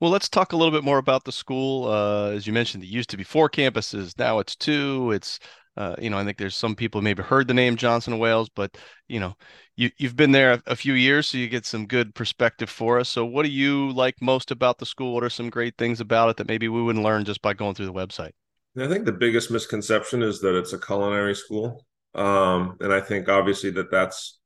Well, 0.00 0.10
let's 0.10 0.28
talk 0.28 0.52
a 0.52 0.56
little 0.56 0.72
bit 0.72 0.84
more 0.84 0.98
about 0.98 1.24
the 1.24 1.32
school. 1.32 1.88
Uh, 1.88 2.30
as 2.30 2.46
you 2.46 2.52
mentioned, 2.52 2.82
it 2.82 2.88
used 2.88 3.10
to 3.10 3.16
be 3.16 3.24
four 3.24 3.50
campuses. 3.50 4.18
Now 4.18 4.38
it's 4.38 4.56
two. 4.56 5.10
It's 5.12 5.38
uh, 5.78 5.94
you 6.00 6.10
know, 6.10 6.18
I 6.18 6.24
think 6.24 6.38
there's 6.38 6.56
some 6.56 6.74
people 6.74 7.02
maybe 7.02 7.22
heard 7.22 7.46
the 7.46 7.54
name 7.54 7.76
Johnson 7.76 8.18
Wales, 8.18 8.48
but 8.48 8.76
you 9.06 9.20
know, 9.20 9.36
you 9.76 9.90
you've 9.96 10.16
been 10.16 10.32
there 10.32 10.54
a, 10.54 10.62
a, 10.66 10.76
few 10.76 10.94
years, 10.94 11.28
so 11.28 11.38
you 11.38 11.48
get 11.48 11.64
some 11.64 11.86
good 11.86 12.16
perspective 12.16 12.68
for 12.68 12.98
us. 12.98 13.08
So, 13.08 13.24
what 13.24 13.44
do 13.44 13.48
you 13.52 13.92
like 13.92 14.20
most 14.20 14.50
about 14.50 14.78
the 14.78 14.86
school? 14.86 15.14
What 15.14 15.22
are 15.22 15.30
some 15.30 15.50
great 15.50 15.76
things 15.78 16.00
about 16.00 16.30
it 16.30 16.36
that 16.38 16.48
maybe 16.48 16.66
we 16.68 16.82
wouldn't 16.82 17.04
learn 17.04 17.24
just 17.24 17.42
by 17.42 17.54
going 17.54 17.76
through 17.76 17.86
the 17.86 17.92
website? 17.92 18.32
I 18.76 18.88
think 18.88 19.04
the 19.04 19.12
biggest 19.12 19.52
misconception 19.52 20.20
is 20.20 20.40
that 20.40 20.58
it's 20.58 20.72
a 20.72 20.80
culinary 20.80 21.36
school, 21.36 21.86
um, 22.16 22.76
and 22.80 22.92
I 22.92 23.00
think 23.00 23.28
obviously 23.28 23.70
that 23.70 23.92
that's 23.92 24.40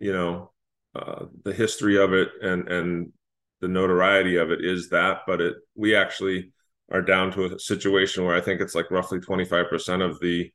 you 0.00 0.12
know 0.12 0.52
uh, 0.94 1.24
the 1.44 1.54
history 1.54 1.96
of 1.96 2.12
it 2.12 2.28
and 2.42 2.68
and 2.68 3.12
the 3.62 3.68
notoriety 3.68 4.36
of 4.36 4.50
it 4.50 4.62
is 4.62 4.90
that, 4.90 5.20
but 5.26 5.40
it 5.40 5.56
we 5.74 5.96
actually 5.96 6.52
are 6.92 7.00
down 7.00 7.32
to 7.32 7.46
a 7.46 7.58
situation 7.58 8.26
where 8.26 8.36
I 8.36 8.42
think 8.42 8.60
it's 8.60 8.74
like 8.74 8.90
roughly 8.90 9.18
25% 9.18 10.04
of 10.04 10.20
the 10.20 10.52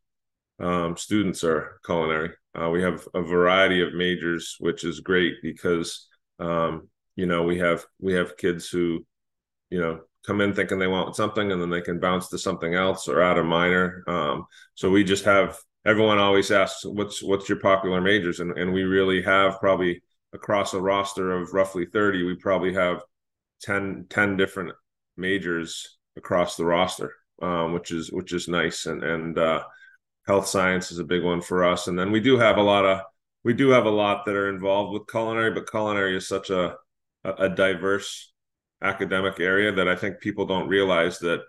um, 0.59 0.97
students 0.97 1.43
are 1.43 1.79
culinary. 1.85 2.31
Uh, 2.59 2.69
we 2.69 2.81
have 2.81 3.07
a 3.13 3.21
variety 3.21 3.81
of 3.81 3.93
majors, 3.93 4.55
which 4.59 4.83
is 4.83 4.99
great 4.99 5.35
because 5.41 6.07
um, 6.39 6.89
you 7.15 7.25
know 7.25 7.43
we 7.43 7.59
have 7.59 7.85
we 7.99 8.13
have 8.13 8.37
kids 8.37 8.69
who 8.69 9.05
you 9.69 9.79
know 9.79 10.01
come 10.25 10.41
in 10.41 10.53
thinking 10.53 10.79
they 10.79 10.87
want 10.87 11.15
something 11.15 11.51
and 11.51 11.61
then 11.61 11.69
they 11.69 11.81
can 11.81 11.99
bounce 11.99 12.27
to 12.29 12.37
something 12.37 12.73
else 12.73 13.07
or 13.07 13.21
add 13.21 13.37
a 13.37 13.43
minor. 13.43 14.03
Um, 14.07 14.45
so 14.75 14.89
we 14.89 15.03
just 15.03 15.25
have 15.25 15.57
everyone 15.85 16.17
always 16.17 16.51
asks 16.51 16.85
what's 16.85 17.23
what's 17.23 17.47
your 17.47 17.59
popular 17.59 18.01
majors 18.01 18.39
and, 18.39 18.57
and 18.57 18.73
we 18.73 18.83
really 18.83 19.21
have 19.21 19.59
probably 19.59 20.01
across 20.33 20.73
a 20.73 20.81
roster 20.81 21.31
of 21.31 21.53
roughly 21.53 21.85
30 21.85 22.23
we 22.23 22.35
probably 22.35 22.73
have 22.73 23.01
10 23.61 24.05
10 24.09 24.37
different 24.37 24.71
majors 25.17 25.97
across 26.17 26.55
the 26.55 26.65
roster 26.65 27.13
um, 27.41 27.73
which 27.73 27.91
is 27.91 28.11
which 28.11 28.33
is 28.33 28.47
nice 28.47 28.85
and 28.85 29.03
and 29.03 29.37
uh, 29.37 29.63
health 30.29 30.47
science 30.47 30.91
is 30.91 30.99
a 30.99 31.03
big 31.03 31.23
one 31.23 31.41
for 31.41 31.63
us. 31.63 31.87
And 31.87 31.97
then 31.97 32.11
we 32.11 32.19
do 32.19 32.37
have 32.37 32.57
a 32.57 32.61
lot 32.61 32.85
of 32.85 33.01
we 33.43 33.53
do 33.53 33.69
have 33.69 33.85
a 33.85 33.89
lot 33.89 34.25
that 34.25 34.35
are 34.35 34.49
involved 34.49 34.93
with 34.93 35.07
culinary 35.07 35.51
but 35.51 35.69
culinary 35.69 36.15
is 36.15 36.27
such 36.27 36.51
a 36.51 36.75
a 37.23 37.49
diverse 37.49 38.31
academic 38.81 39.39
area 39.39 39.71
that 39.73 39.89
i 39.89 39.95
think 39.95 40.19
people 40.19 40.45
don't 40.45 40.69
realize 40.69 41.19
that 41.19 41.41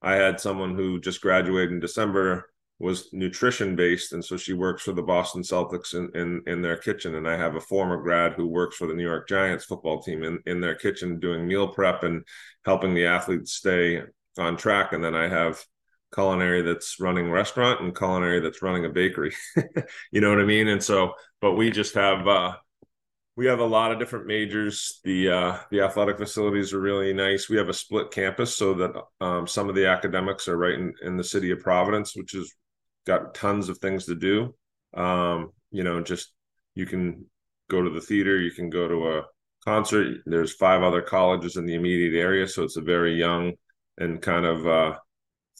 i 0.00 0.14
had 0.14 0.40
someone 0.40 0.74
who 0.74 0.98
just 1.00 1.20
graduated 1.20 1.72
in 1.72 1.80
december 1.80 2.50
was 2.78 3.12
nutrition 3.12 3.76
based. 3.76 4.14
And 4.14 4.24
so 4.24 4.38
she 4.38 4.54
works 4.54 4.82
for 4.82 4.92
the 4.92 5.02
boston 5.02 5.42
celtics 5.42 5.94
in, 5.94 6.10
in 6.20 6.42
in 6.46 6.62
their 6.62 6.78
kitchen. 6.78 7.14
And 7.16 7.28
i 7.28 7.36
have 7.36 7.54
a 7.54 7.60
former 7.72 7.98
grad 8.02 8.32
who 8.32 8.46
works 8.46 8.76
for 8.76 8.86
the 8.86 8.94
new 8.94 9.08
york 9.12 9.28
giants 9.28 9.66
football 9.66 10.02
team 10.02 10.22
in 10.22 10.40
in 10.46 10.60
their 10.60 10.74
kitchen 10.74 11.20
doing 11.20 11.46
meal 11.46 11.68
prep 11.68 12.02
and 12.04 12.24
helping 12.64 12.94
the 12.94 13.06
athletes 13.06 13.52
stay 13.52 14.02
on 14.38 14.56
track. 14.56 14.92
And 14.94 15.04
then 15.04 15.14
i 15.14 15.28
have 15.28 15.62
culinary 16.14 16.62
that's 16.62 16.98
running 16.98 17.30
restaurant 17.30 17.80
and 17.80 17.96
culinary 17.96 18.40
that's 18.40 18.62
running 18.62 18.84
a 18.84 18.88
bakery. 18.88 19.34
You 20.12 20.20
know 20.20 20.30
what 20.30 20.40
i 20.40 20.44
mean? 20.44 20.68
And 20.68 20.82
so 20.82 21.14
but 21.40 21.52
we 21.52 21.70
just 21.70 21.94
have 21.94 22.26
uh 22.26 22.56
we 23.36 23.46
have 23.46 23.60
a 23.60 23.64
lot 23.64 23.92
of 23.92 23.98
different 23.98 24.26
majors. 24.26 25.00
The 25.04 25.30
uh 25.30 25.58
the 25.70 25.80
athletic 25.82 26.18
facilities 26.18 26.72
are 26.72 26.80
really 26.80 27.12
nice. 27.12 27.48
We 27.48 27.56
have 27.56 27.68
a 27.68 27.74
split 27.74 28.10
campus 28.10 28.56
so 28.56 28.74
that 28.74 28.92
um, 29.20 29.46
some 29.46 29.68
of 29.68 29.74
the 29.74 29.86
academics 29.86 30.48
are 30.48 30.56
right 30.56 30.74
in, 30.74 30.92
in 31.02 31.16
the 31.16 31.24
city 31.24 31.50
of 31.52 31.60
providence 31.60 32.16
which 32.16 32.32
has 32.32 32.50
got 33.06 33.34
tons 33.34 33.68
of 33.68 33.78
things 33.78 34.06
to 34.06 34.14
do. 34.14 34.54
Um 34.94 35.50
you 35.70 35.84
know 35.84 36.02
just 36.02 36.32
you 36.74 36.86
can 36.86 37.26
go 37.70 37.82
to 37.82 37.90
the 37.90 38.00
theater 38.00 38.38
you 38.38 38.50
can 38.50 38.68
go 38.68 38.88
to 38.88 39.18
a 39.18 39.22
concert. 39.64 40.18
There's 40.26 40.54
five 40.54 40.82
other 40.82 41.02
colleges 41.02 41.56
in 41.56 41.66
the 41.66 41.74
immediate 41.74 42.18
area 42.18 42.48
so 42.48 42.64
it's 42.64 42.76
a 42.76 42.82
very 42.82 43.14
young 43.14 43.52
and 43.98 44.20
kind 44.20 44.44
of 44.44 44.66
uh 44.66 44.96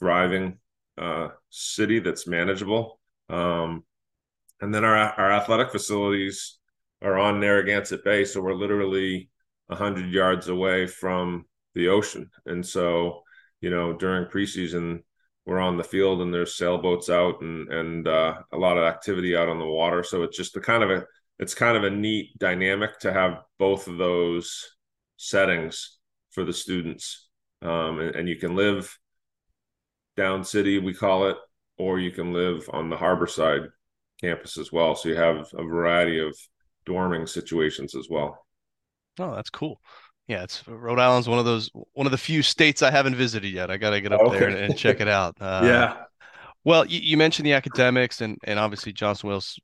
thriving 0.01 0.57
uh, 0.97 1.29
city 1.49 1.99
that's 1.99 2.27
manageable. 2.27 2.99
Um, 3.29 3.85
and 4.59 4.75
then 4.75 4.83
our 4.83 4.97
our 4.97 5.31
athletic 5.31 5.71
facilities 5.71 6.57
are 7.01 7.17
on 7.17 7.39
Narragansett 7.39 8.03
Bay, 8.03 8.25
so 8.25 8.41
we're 8.41 8.53
literally 8.53 9.29
hundred 9.69 10.11
yards 10.11 10.49
away 10.49 10.85
from 10.85 11.45
the 11.75 11.87
ocean. 11.87 12.29
And 12.45 12.65
so, 12.65 13.23
you 13.61 13.69
know, 13.69 13.93
during 13.93 14.25
preseason, 14.25 15.03
we're 15.45 15.59
on 15.59 15.77
the 15.77 15.83
field 15.83 16.21
and 16.21 16.33
there's 16.33 16.57
sailboats 16.57 17.09
out 17.09 17.41
and 17.41 17.71
and 17.71 18.07
uh, 18.07 18.35
a 18.51 18.57
lot 18.57 18.77
of 18.77 18.83
activity 18.83 19.35
out 19.35 19.49
on 19.49 19.59
the 19.59 19.65
water. 19.65 20.03
So 20.03 20.23
it's 20.23 20.37
just 20.37 20.53
the 20.53 20.61
kind 20.61 20.83
of 20.83 20.89
a 20.91 21.05
it's 21.39 21.53
kind 21.53 21.77
of 21.77 21.83
a 21.83 21.89
neat 21.89 22.37
dynamic 22.37 22.99
to 22.99 23.13
have 23.13 23.41
both 23.57 23.87
of 23.87 23.97
those 23.97 24.75
settings 25.17 25.97
for 26.31 26.43
the 26.43 26.53
students. 26.53 27.29
Um, 27.61 27.99
and, 27.99 28.15
and 28.15 28.29
you 28.29 28.35
can 28.35 28.55
live 28.55 28.95
down 30.15 30.43
city, 30.43 30.79
we 30.79 30.93
call 30.93 31.27
it, 31.27 31.37
or 31.77 31.99
you 31.99 32.11
can 32.11 32.33
live 32.33 32.69
on 32.71 32.89
the 32.89 32.95
Harborside 32.95 33.69
campus 34.19 34.57
as 34.57 34.71
well. 34.71 34.95
So 34.95 35.09
you 35.09 35.15
have 35.15 35.47
a 35.53 35.63
variety 35.63 36.19
of 36.19 36.37
dorming 36.85 37.27
situations 37.27 37.95
as 37.95 38.07
well. 38.09 38.45
Oh, 39.19 39.35
that's 39.35 39.49
cool. 39.49 39.81
Yeah, 40.27 40.43
it's 40.43 40.65
Rhode 40.67 40.99
Island's 40.99 41.27
one 41.27 41.39
of 41.39 41.45
those 41.45 41.69
one 41.93 42.07
of 42.07 42.11
the 42.11 42.17
few 42.17 42.41
states 42.41 42.81
I 42.81 42.91
haven't 42.91 43.15
visited 43.15 43.51
yet. 43.51 43.69
I 43.69 43.77
got 43.77 43.89
to 43.89 44.01
get 44.01 44.13
up 44.13 44.21
okay. 44.21 44.39
there 44.39 44.49
and, 44.49 44.57
and, 44.57 44.77
check 44.77 45.01
it 45.01 45.07
out. 45.07 45.35
Uh, 45.41 45.61
yeah. 45.65 46.03
Well, 46.63 46.85
you, 46.85 46.99
you, 46.99 47.17
mentioned 47.17 47.47
the 47.47 47.53
academics, 47.53 48.21
and 48.21 48.37
and 48.43 48.59
obviously 48.59 48.93
Johnson 48.93 49.29
Wales 49.29 49.59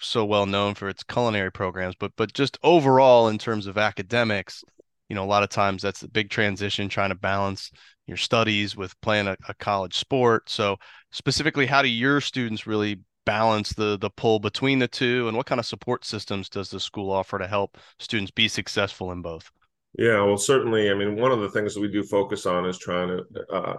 so 0.00 0.24
well 0.24 0.44
known 0.44 0.74
for 0.74 0.88
its 0.88 1.02
culinary 1.02 1.50
programs, 1.50 1.94
but 1.98 2.12
but 2.16 2.34
just 2.34 2.58
overall 2.62 3.28
in 3.28 3.38
terms 3.38 3.66
of 3.66 3.78
academics, 3.78 4.62
you 5.08 5.16
know, 5.16 5.24
a 5.24 5.26
lot 5.26 5.42
of 5.42 5.48
times 5.48 5.82
that's 5.82 6.02
a 6.02 6.08
big 6.08 6.28
transition 6.28 6.88
trying 6.88 7.08
to 7.08 7.14
balance 7.14 7.70
your 8.06 8.16
studies 8.16 8.76
with 8.76 8.98
playing 9.00 9.28
a, 9.28 9.36
a 9.48 9.54
college 9.54 9.96
sport. 9.96 10.50
So 10.50 10.76
specifically, 11.10 11.66
how 11.66 11.82
do 11.82 11.88
your 11.88 12.20
students 12.20 12.66
really 12.66 13.00
balance 13.24 13.72
the 13.72 13.96
the 13.98 14.10
pull 14.10 14.40
between 14.40 14.80
the 14.80 14.88
two 14.88 15.28
and 15.28 15.36
what 15.36 15.46
kind 15.46 15.60
of 15.60 15.66
support 15.66 16.04
systems 16.04 16.48
does 16.48 16.70
the 16.70 16.80
school 16.80 17.10
offer 17.10 17.38
to 17.38 17.46
help 17.46 17.78
students 18.00 18.32
be 18.32 18.48
successful 18.48 19.12
in 19.12 19.22
both? 19.22 19.48
Yeah 19.96 20.24
well 20.24 20.36
certainly 20.36 20.90
i 20.90 20.94
mean 20.94 21.14
one 21.14 21.30
of 21.30 21.38
the 21.38 21.50
things 21.50 21.72
that 21.72 21.80
we 21.80 21.86
do 21.86 22.02
focus 22.02 22.46
on 22.46 22.66
is 22.66 22.78
trying 22.78 23.16
to 23.16 23.54
uh, 23.54 23.76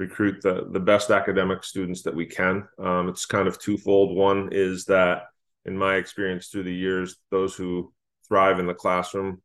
recruit 0.00 0.40
the 0.42 0.66
the 0.72 0.80
best 0.80 1.10
academic 1.10 1.62
students 1.62 2.02
that 2.02 2.14
we 2.14 2.26
can. 2.26 2.66
Um, 2.78 3.08
it's 3.08 3.26
kind 3.26 3.46
of 3.46 3.58
twofold. 3.58 4.16
One 4.16 4.48
is 4.50 4.86
that 4.86 5.24
in 5.66 5.76
my 5.76 5.96
experience 5.96 6.48
through 6.48 6.64
the 6.64 6.74
years 6.74 7.16
those 7.30 7.54
who 7.54 7.92
thrive 8.26 8.58
in 8.58 8.66
the 8.66 8.74
classroom 8.74 9.42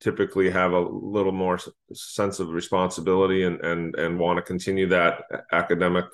typically 0.00 0.50
have 0.50 0.72
a 0.72 0.80
little 0.80 1.32
more 1.32 1.58
sense 1.92 2.40
of 2.40 2.48
responsibility 2.48 3.44
and 3.44 3.60
and 3.60 3.94
and 3.96 4.18
want 4.18 4.36
to 4.38 4.42
continue 4.42 4.88
that 4.88 5.22
academic 5.52 6.06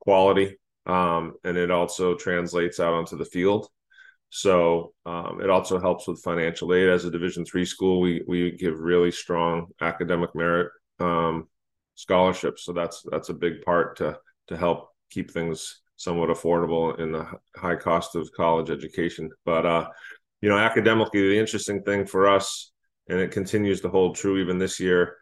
quality 0.00 0.56
um, 0.86 1.34
and 1.44 1.56
it 1.56 1.70
also 1.70 2.14
translates 2.14 2.80
out 2.80 2.94
onto 2.94 3.16
the 3.16 3.24
field. 3.24 3.68
So 4.30 4.94
um, 5.04 5.40
it 5.42 5.50
also 5.50 5.78
helps 5.78 6.08
with 6.08 6.22
financial 6.22 6.72
aid. 6.72 6.88
As 6.88 7.04
a 7.04 7.10
division 7.10 7.44
three 7.44 7.64
school 7.64 8.00
we 8.00 8.22
we 8.26 8.52
give 8.52 8.78
really 8.78 9.10
strong 9.10 9.68
academic 9.80 10.34
merit 10.34 10.70
um, 11.00 11.48
scholarships. 11.94 12.64
So 12.64 12.72
that's 12.72 13.02
that's 13.10 13.28
a 13.28 13.34
big 13.34 13.62
part 13.62 13.96
to 13.98 14.18
to 14.48 14.56
help 14.56 14.88
keep 15.10 15.30
things 15.30 15.80
somewhat 15.96 16.30
affordable 16.30 16.98
in 16.98 17.12
the 17.12 17.26
high 17.56 17.76
cost 17.76 18.16
of 18.16 18.32
college 18.32 18.70
education. 18.70 19.30
But 19.44 19.66
uh 19.66 19.88
you 20.40 20.48
know 20.48 20.58
academically 20.58 21.28
the 21.28 21.38
interesting 21.38 21.82
thing 21.82 22.06
for 22.06 22.28
us 22.28 22.71
and 23.08 23.18
it 23.18 23.30
continues 23.30 23.80
to 23.80 23.88
hold 23.88 24.16
true 24.16 24.38
even 24.38 24.58
this 24.58 24.80
year. 24.80 25.16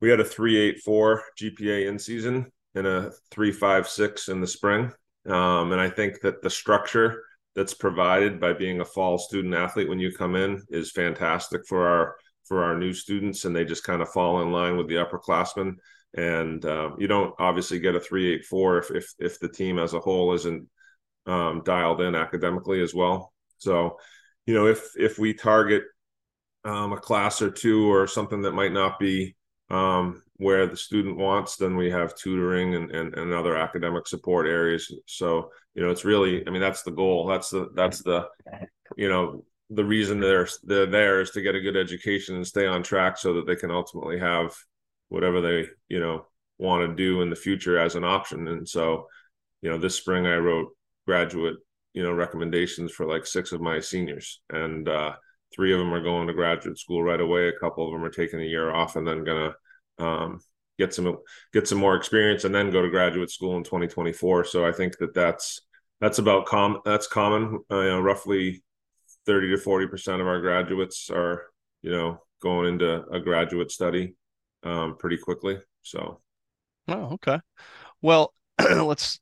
We 0.00 0.10
had 0.10 0.20
a 0.20 0.24
384 0.24 1.22
GPA 1.40 1.88
in 1.88 1.98
season 1.98 2.50
and 2.74 2.86
a 2.86 3.12
356 3.30 4.28
in 4.28 4.40
the 4.40 4.46
spring. 4.46 4.92
Um, 5.26 5.72
and 5.72 5.80
I 5.80 5.88
think 5.88 6.20
that 6.22 6.42
the 6.42 6.50
structure 6.50 7.22
that's 7.54 7.74
provided 7.74 8.40
by 8.40 8.52
being 8.52 8.80
a 8.80 8.84
fall 8.84 9.18
student 9.18 9.54
athlete 9.54 9.88
when 9.88 9.98
you 9.98 10.12
come 10.12 10.34
in 10.34 10.62
is 10.70 10.90
fantastic 10.90 11.62
for 11.68 11.86
our 11.86 12.16
for 12.48 12.64
our 12.64 12.76
new 12.76 12.92
students, 12.92 13.44
and 13.44 13.54
they 13.54 13.64
just 13.64 13.84
kind 13.84 14.02
of 14.02 14.08
fall 14.08 14.42
in 14.42 14.50
line 14.50 14.76
with 14.76 14.88
the 14.88 14.96
upperclassmen. 14.96 15.74
And 16.14 16.64
uh, 16.64 16.90
you 16.98 17.06
don't 17.06 17.34
obviously 17.38 17.78
get 17.78 17.94
a 17.94 18.00
three 18.00 18.34
eight 18.34 18.44
four 18.44 18.78
if 18.78 18.90
if 18.90 19.12
if 19.18 19.38
the 19.38 19.48
team 19.48 19.78
as 19.78 19.94
a 19.94 20.00
whole 20.00 20.32
isn't 20.34 20.68
um, 21.26 21.62
dialed 21.64 22.00
in 22.00 22.14
academically 22.14 22.82
as 22.82 22.94
well. 22.94 23.32
So, 23.58 23.98
you 24.46 24.54
know, 24.54 24.66
if 24.66 24.90
if 24.96 25.18
we 25.18 25.34
target 25.34 25.84
um, 26.64 26.92
a 26.92 26.96
class 26.96 27.42
or 27.42 27.50
two 27.50 27.90
or 27.92 28.06
something 28.06 28.42
that 28.42 28.52
might 28.52 28.72
not 28.72 28.98
be 28.98 29.34
um, 29.70 30.22
where 30.36 30.66
the 30.66 30.76
student 30.76 31.16
wants, 31.16 31.56
then 31.56 31.76
we 31.76 31.90
have 31.90 32.14
tutoring 32.14 32.74
and, 32.74 32.90
and, 32.90 33.14
and 33.14 33.32
other 33.32 33.56
academic 33.56 34.06
support 34.06 34.46
areas. 34.46 34.92
So, 35.06 35.50
you 35.74 35.82
know, 35.82 35.90
it's 35.90 36.04
really, 36.04 36.46
I 36.46 36.50
mean, 36.50 36.60
that's 36.60 36.82
the 36.82 36.90
goal. 36.90 37.26
That's 37.26 37.50
the, 37.50 37.70
that's 37.74 38.02
the, 38.02 38.28
you 38.96 39.08
know, 39.08 39.44
the 39.70 39.84
reason 39.84 40.20
they're, 40.20 40.48
they're 40.64 40.86
there 40.86 41.20
is 41.20 41.30
to 41.30 41.40
get 41.40 41.54
a 41.54 41.60
good 41.60 41.76
education 41.76 42.36
and 42.36 42.46
stay 42.46 42.66
on 42.66 42.82
track 42.82 43.16
so 43.16 43.34
that 43.34 43.46
they 43.46 43.56
can 43.56 43.70
ultimately 43.70 44.18
have 44.18 44.54
whatever 45.08 45.40
they, 45.40 45.66
you 45.88 46.00
know, 46.00 46.26
want 46.58 46.86
to 46.86 46.94
do 46.94 47.22
in 47.22 47.30
the 47.30 47.36
future 47.36 47.78
as 47.78 47.94
an 47.94 48.04
option. 48.04 48.48
And 48.48 48.68
so, 48.68 49.06
you 49.62 49.70
know, 49.70 49.78
this 49.78 49.96
spring 49.96 50.26
I 50.26 50.36
wrote 50.36 50.76
graduate, 51.06 51.56
you 51.94 52.02
know, 52.02 52.12
recommendations 52.12 52.92
for 52.92 53.06
like 53.06 53.26
six 53.26 53.52
of 53.52 53.60
my 53.60 53.80
seniors 53.80 54.40
and, 54.50 54.88
uh, 54.88 55.12
three 55.54 55.72
of 55.72 55.78
them 55.78 55.92
are 55.92 56.02
going 56.02 56.26
to 56.26 56.34
graduate 56.34 56.78
school 56.78 57.02
right 57.02 57.20
away. 57.20 57.48
A 57.48 57.58
couple 57.58 57.86
of 57.86 57.92
them 57.92 58.04
are 58.04 58.10
taking 58.10 58.40
a 58.40 58.44
year 58.44 58.72
off 58.72 58.96
and 58.96 59.06
then 59.06 59.24
gonna 59.24 59.54
um, 59.98 60.40
get 60.78 60.94
some 60.94 61.18
get 61.52 61.68
some 61.68 61.78
more 61.78 61.96
experience 61.96 62.44
and 62.44 62.54
then 62.54 62.70
go 62.70 62.82
to 62.82 62.90
graduate 62.90 63.30
school 63.30 63.56
in 63.56 63.64
2024. 63.64 64.44
So 64.44 64.66
I 64.66 64.72
think 64.72 64.98
that 64.98 65.14
that's 65.14 65.60
that's 66.00 66.18
about 66.18 66.46
com 66.46 66.80
that's 66.84 67.06
common. 67.06 67.60
Uh, 67.70 67.80
you 67.80 67.88
know, 67.90 68.00
roughly 68.00 68.62
30 69.26 69.50
to 69.50 69.58
40 69.58 69.86
percent 69.86 70.20
of 70.20 70.26
our 70.26 70.40
graduates 70.40 71.10
are 71.10 71.46
you 71.82 71.90
know 71.90 72.18
going 72.42 72.68
into 72.68 73.04
a 73.10 73.20
graduate 73.20 73.70
study 73.70 74.16
um, 74.64 74.96
pretty 74.98 75.16
quickly. 75.16 75.58
So, 75.82 76.20
oh, 76.88 77.12
okay. 77.14 77.40
Well, 78.00 78.32
let's 78.58 79.20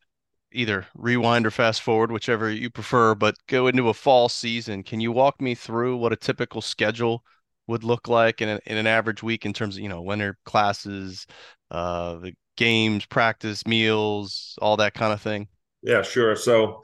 either 0.52 0.86
rewind 0.94 1.46
or 1.46 1.50
fast 1.50 1.82
forward, 1.82 2.12
whichever 2.12 2.50
you 2.50 2.70
prefer, 2.70 3.14
but 3.14 3.36
go 3.46 3.66
into 3.66 3.88
a 3.88 3.94
fall 3.94 4.28
season. 4.28 4.82
Can 4.82 5.00
you 5.00 5.12
walk 5.12 5.40
me 5.40 5.54
through 5.54 5.96
what 5.96 6.12
a 6.12 6.16
typical 6.16 6.60
schedule 6.60 7.24
would 7.66 7.84
look 7.84 8.08
like 8.08 8.40
in, 8.40 8.48
a, 8.48 8.60
in 8.66 8.76
an 8.76 8.86
average 8.86 9.22
week 9.22 9.46
in 9.46 9.52
terms 9.52 9.76
of, 9.76 9.82
you 9.82 9.88
know, 9.88 10.02
winter 10.02 10.36
classes, 10.44 11.26
uh, 11.70 12.16
the 12.16 12.32
games, 12.56 13.06
practice, 13.06 13.66
meals, 13.66 14.58
all 14.60 14.76
that 14.78 14.94
kind 14.94 15.12
of 15.12 15.20
thing? 15.20 15.48
Yeah, 15.82 16.02
sure. 16.02 16.36
So 16.36 16.80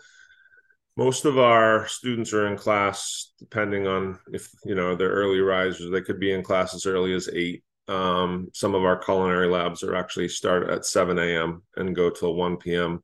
most 0.97 1.25
of 1.25 1.39
our 1.39 1.87
students 1.89 2.33
are 2.33 2.47
in 2.47 2.57
class, 2.57 3.33
depending 3.39 3.87
on 3.87 4.19
if, 4.33 4.49
you 4.65 4.75
know, 4.75 4.95
they're 4.95 5.11
early 5.11 5.41
risers, 5.41 5.91
they 5.91 6.01
could 6.01 6.21
be 6.21 6.33
in 6.33 6.43
class 6.43 6.75
as 6.75 6.87
early 6.87 7.15
as 7.15 7.29
eight. 7.35 7.63
Um, 7.89 8.49
some 8.53 8.75
of 8.75 8.83
our 8.83 8.99
culinary 8.99 9.49
labs 9.49 9.83
are 9.83 9.95
actually 9.95 10.29
start 10.29 10.69
at 10.71 10.85
7 10.85 11.19
a.m. 11.19 11.63
and 11.77 11.95
go 11.95 12.11
till 12.11 12.35
1 12.35 12.57
p.m 12.57 13.03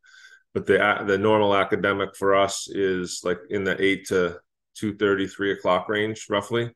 but 0.55 0.67
the 0.67 1.05
the 1.07 1.19
normal 1.19 1.55
academic 1.57 2.15
for 2.17 2.35
us 2.35 2.69
is 2.69 3.21
like 3.25 3.39
in 3.51 3.65
the 3.65 3.81
eight 3.83 4.07
to 4.09 4.39
two 4.75 4.97
thirty, 4.97 5.27
three 5.27 5.53
o'clock 5.53 5.89
range, 5.89 6.27
roughly. 6.29 6.71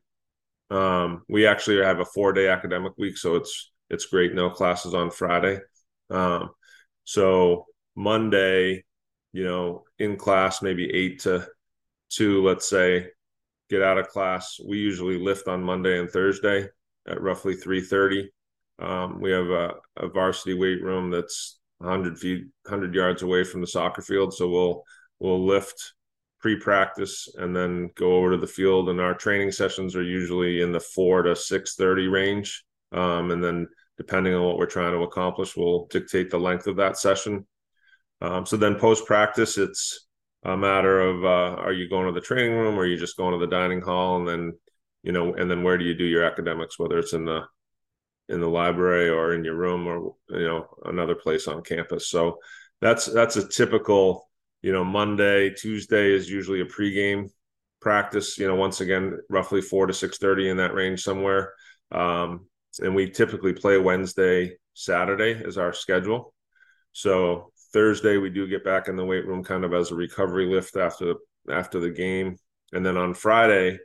Um, 0.69 1.23
we 1.29 1.47
actually 1.47 1.83
have 1.83 1.99
a 1.99 2.05
four 2.05 2.33
day 2.33 2.47
academic 2.49 2.93
week, 2.97 3.17
so 3.17 3.35
it's 3.35 3.71
it's 3.89 4.05
great. 4.05 4.33
No 4.33 4.49
classes 4.49 4.93
on 4.93 5.11
Friday. 5.11 5.59
Um, 6.09 6.49
so 7.03 7.65
Monday, 7.95 8.83
you 9.31 9.43
know, 9.43 9.83
in 9.99 10.17
class 10.17 10.61
maybe 10.61 10.91
eight 10.93 11.19
to 11.21 11.47
two, 12.09 12.43
let's 12.43 12.69
say, 12.69 13.07
get 13.69 13.81
out 13.81 13.97
of 13.97 14.09
class. 14.09 14.57
We 14.65 14.77
usually 14.77 15.17
lift 15.17 15.47
on 15.47 15.63
Monday 15.63 15.99
and 15.99 16.09
Thursday 16.09 16.67
at 17.07 17.21
roughly 17.21 17.55
three 17.55 17.81
thirty. 17.81 18.29
Um, 18.79 19.21
we 19.21 19.31
have 19.31 19.47
a, 19.47 19.73
a 19.95 20.07
varsity 20.07 20.53
weight 20.53 20.83
room 20.83 21.09
that's 21.09 21.59
100 21.79 22.17
feet 22.17 22.45
100 22.63 22.93
yards 22.93 23.21
away 23.21 23.43
from 23.43 23.61
the 23.61 23.67
soccer 23.67 24.01
field. 24.01 24.33
So 24.33 24.49
we'll 24.49 24.83
we'll 25.19 25.45
lift 25.45 25.93
pre-practice 26.39 27.27
and 27.37 27.55
then 27.55 27.89
go 27.95 28.15
over 28.17 28.31
to 28.31 28.37
the 28.37 28.47
field. 28.47 28.89
And 28.89 29.01
our 29.01 29.13
training 29.13 29.51
sessions 29.51 29.95
are 29.95 30.03
usually 30.03 30.61
in 30.61 30.71
the 30.71 30.79
4 30.79 31.23
to 31.23 31.35
6:30 31.35 32.11
range. 32.11 32.63
Um, 32.91 33.31
and 33.31 33.43
then 33.43 33.67
depending 33.97 34.33
on 34.33 34.43
what 34.43 34.57
we're 34.57 34.65
trying 34.65 34.93
to 34.93 35.03
accomplish 35.03 35.57
we'll 35.57 35.87
dictate 35.87 36.29
the 36.29 36.39
length 36.39 36.67
of 36.67 36.77
that 36.77 36.97
session. 36.97 37.45
Um, 38.21 38.45
so 38.45 38.57
then 38.57 38.79
post 38.79 39.05
practice 39.05 39.57
it's 39.57 40.07
a 40.43 40.55
matter 40.55 41.01
of 41.01 41.25
uh, 41.25 41.61
are 41.61 41.73
you 41.73 41.89
going 41.89 42.07
to 42.07 42.13
the 42.13 42.25
training 42.25 42.53
room? 42.53 42.77
Or 42.77 42.83
are 42.83 42.87
you 42.87 42.97
just 42.97 43.17
going 43.17 43.33
to 43.33 43.45
the 43.45 43.51
dining 43.51 43.81
hall? 43.81 44.17
And 44.17 44.27
then 44.27 44.53
you 45.03 45.11
know 45.11 45.33
and 45.33 45.49
then 45.49 45.63
where 45.63 45.77
do 45.77 45.85
you 45.85 45.93
do 45.93 46.03
your 46.03 46.23
academics 46.23 46.77
whether 46.77 46.97
it's 46.97 47.13
in 47.13 47.25
the 47.25 47.41
in 48.29 48.41
the 48.41 48.47
library 48.47 49.09
or 49.09 49.33
in 49.33 49.43
your 49.43 49.55
room 49.55 49.87
or 49.87 50.13
you 50.29 50.45
know 50.45 50.67
another 50.85 51.15
place 51.15 51.47
on 51.47 51.63
campus. 51.63 52.09
So 52.09 52.37
that's 52.81 53.05
that's 53.05 53.35
a 53.37 53.47
typical 53.47 54.29
you 54.61 54.71
know 54.71 54.83
Monday 54.83 55.51
Tuesday 55.51 56.11
is 56.11 56.29
usually 56.29 56.61
a 56.61 56.65
pregame 56.65 57.29
practice. 57.81 58.37
You 58.37 58.47
know 58.47 58.55
once 58.55 58.81
again 58.81 59.17
roughly 59.29 59.61
four 59.61 59.87
to 59.87 59.93
six 59.93 60.17
thirty 60.17 60.49
in 60.49 60.57
that 60.57 60.73
range 60.73 61.03
somewhere. 61.03 61.53
Um, 61.91 62.47
and 62.79 62.93
we 62.93 63.09
typically 63.09 63.53
play 63.53 63.77
Wednesday 63.77 64.57
Saturday 64.73 65.31
is 65.31 65.57
our 65.57 65.73
schedule. 65.73 66.33
So 66.91 67.51
Thursday 67.73 68.17
we 68.17 68.29
do 68.29 68.47
get 68.47 68.63
back 68.63 68.87
in 68.87 68.95
the 68.95 69.05
weight 69.05 69.25
room 69.25 69.43
kind 69.43 69.63
of 69.63 69.73
as 69.73 69.91
a 69.91 69.95
recovery 69.95 70.47
lift 70.47 70.75
after 70.75 71.05
the 71.05 71.53
after 71.53 71.79
the 71.79 71.91
game, 71.91 72.37
and 72.73 72.85
then 72.85 72.97
on 72.97 73.13
Friday 73.13 73.79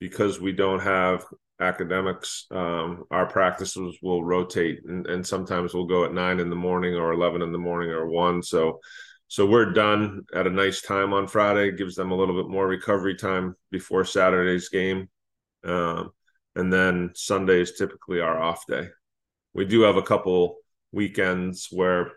because 0.00 0.40
we 0.40 0.50
don't 0.50 0.80
have 0.80 1.24
academics 1.62 2.46
um, 2.50 3.04
our 3.10 3.26
practices 3.26 3.96
will 4.02 4.24
rotate 4.24 4.80
and, 4.84 5.06
and, 5.06 5.26
sometimes 5.26 5.72
we'll 5.72 5.86
go 5.86 6.04
at 6.04 6.12
nine 6.12 6.40
in 6.40 6.50
the 6.50 6.56
morning 6.56 6.94
or 6.94 7.12
11 7.12 7.42
in 7.42 7.52
the 7.52 7.58
morning 7.58 7.90
or 7.90 8.06
one. 8.06 8.42
So 8.42 8.80
so 9.28 9.46
we're 9.46 9.72
done 9.72 10.24
at 10.34 10.46
a 10.46 10.50
nice 10.50 10.82
time 10.82 11.12
on 11.12 11.26
friday. 11.26 11.68
It 11.68 11.78
gives 11.78 11.94
them 11.94 12.10
a 12.10 12.16
little 12.16 12.40
bit 12.40 12.50
more 12.50 12.66
recovery 12.66 13.14
time 13.14 13.54
before 13.70 14.04
saturday's 14.04 14.68
game. 14.68 15.08
Um, 15.64 16.10
and 16.54 16.72
then 16.72 17.12
sunday 17.14 17.60
is 17.60 17.72
typically 17.72 18.20
our 18.20 18.40
off 18.40 18.66
day. 18.66 18.88
We 19.54 19.64
do 19.64 19.82
have 19.82 19.96
a 19.96 20.02
couple 20.02 20.56
weekends 20.90 21.68
where 21.70 22.12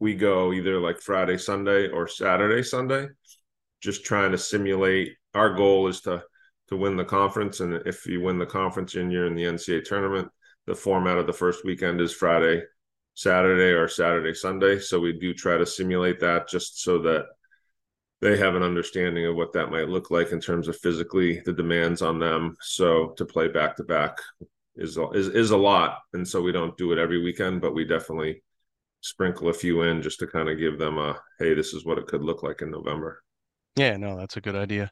we 0.00 0.14
go 0.14 0.52
either 0.52 0.80
like 0.80 1.00
friday 1.00 1.38
sunday 1.38 1.88
or 1.88 2.08
saturday 2.08 2.62
sunday 2.62 3.08
just 3.80 4.04
trying 4.04 4.32
to 4.32 4.38
simulate. 4.38 5.14
Our 5.34 5.54
goal 5.54 5.88
is 5.88 6.00
to 6.02 6.22
to 6.68 6.76
win 6.76 6.96
the 6.96 7.04
conference. 7.04 7.60
And 7.60 7.74
if 7.86 8.06
you 8.06 8.20
win 8.20 8.38
the 8.38 8.46
conference 8.46 8.94
and 8.94 9.12
you're 9.12 9.26
in 9.26 9.34
the 9.34 9.44
NCAA 9.44 9.84
tournament, 9.84 10.28
the 10.66 10.74
format 10.74 11.18
of 11.18 11.26
the 11.26 11.32
first 11.32 11.64
weekend 11.64 12.00
is 12.00 12.12
Friday, 12.12 12.62
Saturday, 13.14 13.72
or 13.72 13.88
Saturday, 13.88 14.34
Sunday. 14.34 14.78
So 14.78 15.00
we 15.00 15.12
do 15.14 15.32
try 15.32 15.56
to 15.56 15.66
simulate 15.66 16.20
that 16.20 16.48
just 16.48 16.82
so 16.82 16.98
that 17.00 17.26
they 18.20 18.36
have 18.36 18.54
an 18.54 18.62
understanding 18.62 19.26
of 19.26 19.36
what 19.36 19.52
that 19.52 19.70
might 19.70 19.88
look 19.88 20.10
like 20.10 20.32
in 20.32 20.40
terms 20.40 20.68
of 20.68 20.76
physically 20.76 21.40
the 21.44 21.52
demands 21.52 22.02
on 22.02 22.18
them. 22.18 22.56
So 22.60 23.14
to 23.16 23.24
play 23.24 23.48
back 23.48 23.76
to 23.76 23.84
back 23.84 24.18
is 24.76 24.98
is 25.14 25.28
is 25.28 25.50
a 25.50 25.56
lot, 25.56 25.98
and 26.12 26.26
so 26.26 26.42
we 26.42 26.52
don't 26.52 26.76
do 26.76 26.92
it 26.92 26.98
every 26.98 27.22
weekend, 27.22 27.60
but 27.60 27.74
we 27.74 27.84
definitely 27.84 28.42
sprinkle 29.00 29.48
a 29.48 29.52
few 29.52 29.82
in 29.82 30.02
just 30.02 30.18
to 30.18 30.26
kind 30.26 30.48
of 30.48 30.58
give 30.58 30.78
them 30.78 30.98
a 30.98 31.18
hey, 31.38 31.54
this 31.54 31.72
is 31.72 31.84
what 31.84 31.98
it 31.98 32.06
could 32.06 32.22
look 32.22 32.42
like 32.42 32.62
in 32.62 32.70
November. 32.70 33.22
Yeah, 33.76 33.96
no, 33.96 34.16
that's 34.16 34.36
a 34.36 34.40
good 34.40 34.56
idea. 34.56 34.90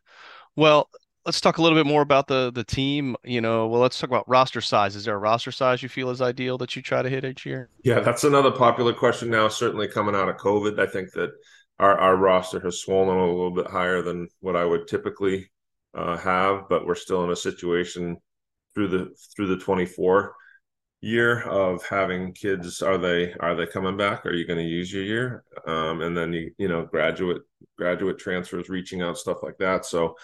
Well, 0.54 0.88
let's 1.26 1.40
talk 1.40 1.58
a 1.58 1.62
little 1.62 1.76
bit 1.76 1.86
more 1.86 2.02
about 2.02 2.28
the 2.28 2.50
the 2.52 2.64
team. 2.64 3.16
You 3.24 3.40
know, 3.40 3.66
well, 3.66 3.80
let's 3.80 3.98
talk 3.98 4.08
about 4.08 4.28
roster 4.28 4.60
size. 4.60 4.96
Is 4.96 5.04
there 5.04 5.14
a 5.14 5.18
roster 5.18 5.52
size 5.52 5.82
you 5.82 5.88
feel 5.88 6.10
is 6.10 6.22
ideal 6.22 6.56
that 6.58 6.76
you 6.76 6.82
try 6.82 7.02
to 7.02 7.10
hit 7.10 7.24
each 7.24 7.44
year? 7.44 7.68
Yeah, 7.82 8.00
that's 8.00 8.24
another 8.24 8.52
popular 8.52 8.94
question 8.94 9.28
now. 9.28 9.48
Certainly 9.48 9.88
coming 9.88 10.14
out 10.14 10.28
of 10.28 10.36
COVID, 10.36 10.78
I 10.78 10.86
think 10.86 11.12
that 11.12 11.32
our 11.78 11.98
our 11.98 12.16
roster 12.16 12.60
has 12.60 12.80
swollen 12.80 13.18
a 13.18 13.26
little 13.26 13.50
bit 13.50 13.66
higher 13.66 14.00
than 14.00 14.28
what 14.40 14.56
I 14.56 14.64
would 14.64 14.86
typically 14.88 15.50
uh, 15.94 16.16
have, 16.16 16.68
but 16.68 16.86
we're 16.86 16.94
still 16.94 17.24
in 17.24 17.30
a 17.30 17.36
situation 17.36 18.16
through 18.74 18.88
the 18.88 19.14
through 19.34 19.48
the 19.48 19.58
24 19.58 20.34
year 21.02 21.42
of 21.42 21.84
having 21.84 22.32
kids 22.32 22.80
are 22.80 22.98
they 22.98 23.32
are 23.40 23.54
they 23.54 23.66
coming 23.66 23.98
back 23.98 24.24
are 24.24 24.32
you 24.32 24.46
going 24.46 24.58
to 24.58 24.64
use 24.64 24.90
your 24.90 25.02
year 25.02 25.44
um, 25.66 26.00
and 26.00 26.16
then 26.16 26.32
you 26.32 26.50
you 26.56 26.68
know 26.68 26.84
graduate 26.86 27.42
graduate 27.76 28.18
transfers 28.18 28.70
reaching 28.70 29.02
out 29.02 29.18
stuff 29.18 29.42
like 29.42 29.56
that 29.58 29.84
so 29.84 30.16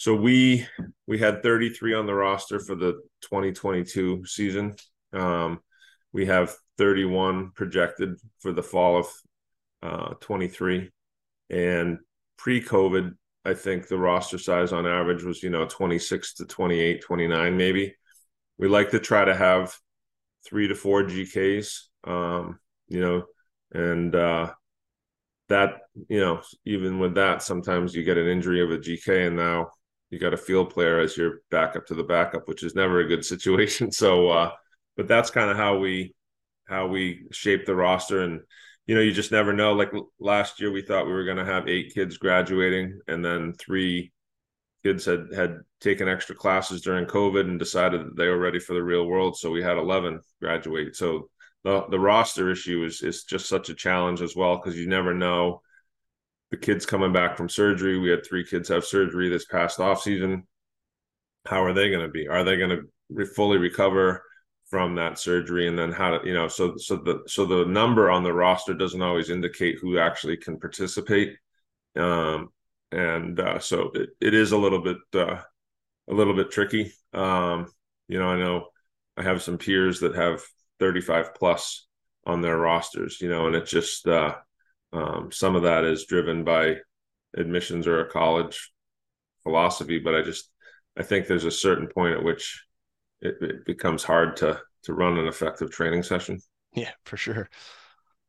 so 0.00 0.14
we 0.14 0.66
we 1.06 1.18
had 1.18 1.42
33 1.42 1.92
on 1.92 2.06
the 2.06 2.14
roster 2.14 2.58
for 2.58 2.74
the 2.74 3.02
2022 3.20 4.24
season. 4.24 4.74
Um, 5.12 5.60
we 6.10 6.24
have 6.24 6.56
31 6.78 7.50
projected 7.50 8.16
for 8.38 8.50
the 8.50 8.62
fall 8.62 9.00
of 9.00 9.06
uh, 9.82 10.14
23, 10.20 10.90
and 11.50 11.98
pre-COVID, 12.38 13.12
I 13.44 13.52
think 13.52 13.88
the 13.88 13.98
roster 13.98 14.38
size 14.38 14.72
on 14.72 14.86
average 14.86 15.22
was 15.22 15.42
you 15.42 15.50
know 15.50 15.66
26 15.66 16.32
to 16.36 16.46
28, 16.46 17.02
29 17.02 17.56
maybe. 17.58 17.94
We 18.56 18.68
like 18.68 18.92
to 18.92 19.00
try 19.00 19.26
to 19.26 19.34
have 19.34 19.76
three 20.48 20.66
to 20.68 20.74
four 20.74 21.02
GKs, 21.02 21.76
um, 22.04 22.58
you 22.88 23.00
know, 23.00 23.24
and 23.74 24.14
uh, 24.14 24.54
that 25.50 25.80
you 26.08 26.20
know 26.20 26.40
even 26.64 27.00
with 27.00 27.16
that 27.16 27.42
sometimes 27.42 27.94
you 27.94 28.02
get 28.02 28.16
an 28.16 28.28
injury 28.28 28.62
of 28.62 28.70
a 28.70 28.78
GK, 28.78 29.26
and 29.26 29.36
now 29.36 29.68
you 30.10 30.18
got 30.18 30.34
a 30.34 30.38
field 30.38 30.70
player 30.70 30.98
as 30.98 31.16
your 31.16 31.40
backup 31.50 31.86
to 31.86 31.94
the 31.94 32.02
backup, 32.02 32.48
which 32.48 32.62
is 32.62 32.74
never 32.74 33.00
a 33.00 33.08
good 33.08 33.24
situation. 33.24 33.90
So, 34.00 34.28
uh, 34.28 34.50
but 34.96 35.08
that's 35.08 35.30
kind 35.30 35.50
of 35.50 35.56
how 35.56 35.78
we 35.78 36.14
how 36.68 36.86
we 36.86 37.26
shape 37.32 37.66
the 37.66 37.74
roster, 37.74 38.22
and 38.22 38.40
you 38.86 38.94
know, 38.94 39.00
you 39.00 39.12
just 39.12 39.32
never 39.32 39.52
know. 39.52 39.72
Like 39.72 39.92
last 40.18 40.60
year, 40.60 40.70
we 40.70 40.82
thought 40.82 41.06
we 41.06 41.12
were 41.12 41.24
going 41.24 41.36
to 41.36 41.44
have 41.44 41.68
eight 41.68 41.94
kids 41.94 42.18
graduating, 42.18 43.00
and 43.08 43.24
then 43.24 43.52
three 43.54 44.12
kids 44.82 45.04
had 45.04 45.28
had 45.34 45.58
taken 45.80 46.08
extra 46.08 46.34
classes 46.34 46.80
during 46.82 47.06
COVID 47.06 47.42
and 47.42 47.58
decided 47.58 48.00
that 48.00 48.16
they 48.16 48.28
were 48.28 48.38
ready 48.38 48.58
for 48.58 48.74
the 48.74 48.82
real 48.82 49.06
world. 49.06 49.36
So 49.36 49.50
we 49.50 49.62
had 49.62 49.76
eleven 49.78 50.20
graduate. 50.40 50.96
So 50.96 51.28
the 51.64 51.86
the 51.90 52.00
roster 52.00 52.50
issue 52.50 52.84
is 52.84 53.02
is 53.02 53.24
just 53.24 53.48
such 53.48 53.68
a 53.68 53.74
challenge 53.74 54.22
as 54.22 54.34
well 54.34 54.56
because 54.56 54.78
you 54.78 54.88
never 54.88 55.14
know 55.14 55.62
the 56.50 56.56
kids 56.56 56.84
coming 56.86 57.12
back 57.12 57.36
from 57.36 57.48
surgery. 57.48 57.98
We 57.98 58.10
had 58.10 58.24
three 58.24 58.44
kids 58.44 58.68
have 58.68 58.84
surgery 58.84 59.28
this 59.28 59.44
past 59.44 59.80
off 59.80 60.02
season. 60.02 60.46
How 61.46 61.64
are 61.64 61.72
they 61.72 61.90
going 61.90 62.04
to 62.04 62.08
be? 62.08 62.28
Are 62.28 62.44
they 62.44 62.56
going 62.56 62.70
to 62.70 62.82
re- 63.08 63.24
fully 63.24 63.58
recover 63.58 64.22
from 64.68 64.96
that 64.96 65.18
surgery? 65.18 65.68
And 65.68 65.78
then 65.78 65.92
how 65.92 66.18
to, 66.18 66.26
you 66.26 66.34
know, 66.34 66.48
so 66.48 66.76
so 66.76 66.96
the 66.96 67.22
so 67.26 67.46
the 67.46 67.64
number 67.64 68.10
on 68.10 68.24
the 68.24 68.32
roster 68.32 68.74
doesn't 68.74 69.02
always 69.02 69.30
indicate 69.30 69.78
who 69.80 69.98
actually 69.98 70.36
can 70.36 70.58
participate. 70.58 71.36
Um, 71.96 72.50
and 72.92 73.38
uh, 73.38 73.58
so 73.60 73.90
it, 73.94 74.10
it 74.20 74.34
is 74.34 74.52
a 74.52 74.58
little 74.58 74.82
bit 74.82 74.98
uh, 75.14 75.40
a 76.08 76.14
little 76.14 76.34
bit 76.34 76.50
tricky. 76.50 76.92
Um, 77.14 77.70
you 78.08 78.18
know, 78.18 78.28
I 78.28 78.38
know 78.38 78.66
I 79.16 79.22
have 79.22 79.42
some 79.42 79.58
peers 79.58 80.00
that 80.00 80.16
have 80.16 80.42
35 80.80 81.34
plus 81.34 81.86
on 82.26 82.40
their 82.40 82.56
rosters, 82.56 83.20
you 83.20 83.28
know, 83.28 83.46
and 83.46 83.54
it 83.54 83.66
just 83.66 84.06
uh, 84.06 84.34
um, 84.92 85.30
some 85.32 85.56
of 85.56 85.62
that 85.62 85.84
is 85.84 86.06
driven 86.06 86.44
by 86.44 86.76
admissions 87.36 87.86
or 87.86 88.00
a 88.00 88.10
college 88.10 88.72
philosophy, 89.42 89.98
but 89.98 90.14
I 90.14 90.22
just 90.22 90.50
I 90.98 91.02
think 91.02 91.26
there's 91.26 91.44
a 91.44 91.50
certain 91.50 91.86
point 91.86 92.16
at 92.16 92.22
which 92.22 92.64
it, 93.20 93.36
it 93.40 93.64
becomes 93.64 94.02
hard 94.02 94.36
to 94.38 94.60
to 94.84 94.94
run 94.94 95.18
an 95.18 95.26
effective 95.26 95.70
training 95.70 96.02
session. 96.02 96.40
Yeah, 96.74 96.92
for 97.04 97.16
sure. 97.16 97.48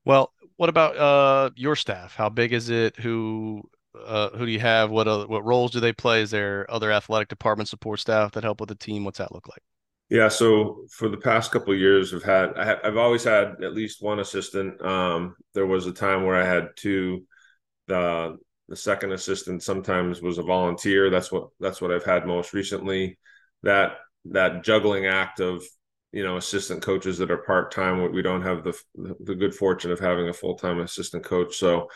Well, 0.05 0.33
what 0.57 0.69
about 0.69 0.97
uh, 0.97 1.51
your 1.55 1.75
staff? 1.75 2.15
How 2.15 2.29
big 2.29 2.53
is 2.53 2.69
it? 2.69 2.97
Who 2.97 3.63
uh, 4.05 4.29
who 4.29 4.45
do 4.45 4.51
you 4.51 4.59
have? 4.59 4.91
What 4.91 5.07
uh, 5.07 5.25
what 5.25 5.45
roles 5.45 5.71
do 5.71 5.79
they 5.79 5.93
play? 5.93 6.21
Is 6.21 6.31
there 6.31 6.69
other 6.69 6.91
athletic 6.91 7.27
department 7.27 7.69
support 7.69 7.99
staff 7.99 8.31
that 8.33 8.43
help 8.43 8.59
with 8.59 8.69
the 8.69 8.75
team? 8.75 9.03
What's 9.03 9.17
that 9.17 9.31
look 9.31 9.47
like? 9.47 9.63
Yeah, 10.11 10.27
so 10.27 10.87
for 10.91 11.07
the 11.07 11.15
past 11.15 11.53
couple 11.53 11.73
years, 11.73 12.13
I've 12.13 12.21
had 12.21 12.53
I 12.57 12.65
have 12.83 12.97
always 12.97 13.23
had 13.23 13.63
at 13.63 13.73
least 13.73 14.03
one 14.03 14.19
assistant. 14.19 14.81
Um, 14.81 15.37
there 15.53 15.65
was 15.65 15.87
a 15.87 15.93
time 15.93 16.25
where 16.25 16.35
I 16.35 16.45
had 16.45 16.67
two. 16.75 17.25
The 17.87 18.37
the 18.67 18.75
second 18.75 19.13
assistant 19.13 19.63
sometimes 19.63 20.21
was 20.21 20.37
a 20.37 20.43
volunteer. 20.43 21.09
That's 21.09 21.31
what 21.31 21.47
that's 21.61 21.81
what 21.81 21.93
I've 21.93 22.03
had 22.03 22.27
most 22.27 22.51
recently. 22.53 23.19
That 23.63 23.99
that 24.25 24.65
juggling 24.65 25.05
act 25.05 25.39
of 25.39 25.63
you 26.11 26.23
know 26.25 26.35
assistant 26.35 26.81
coaches 26.81 27.17
that 27.19 27.31
are 27.31 27.43
part 27.43 27.71
time. 27.71 28.11
We 28.11 28.21
don't 28.21 28.41
have 28.41 28.65
the 28.65 28.77
the 29.21 29.35
good 29.35 29.55
fortune 29.55 29.91
of 29.91 29.99
having 30.01 30.27
a 30.27 30.33
full 30.33 30.55
time 30.57 30.79
assistant 30.81 31.23
coach. 31.23 31.55
So, 31.55 31.87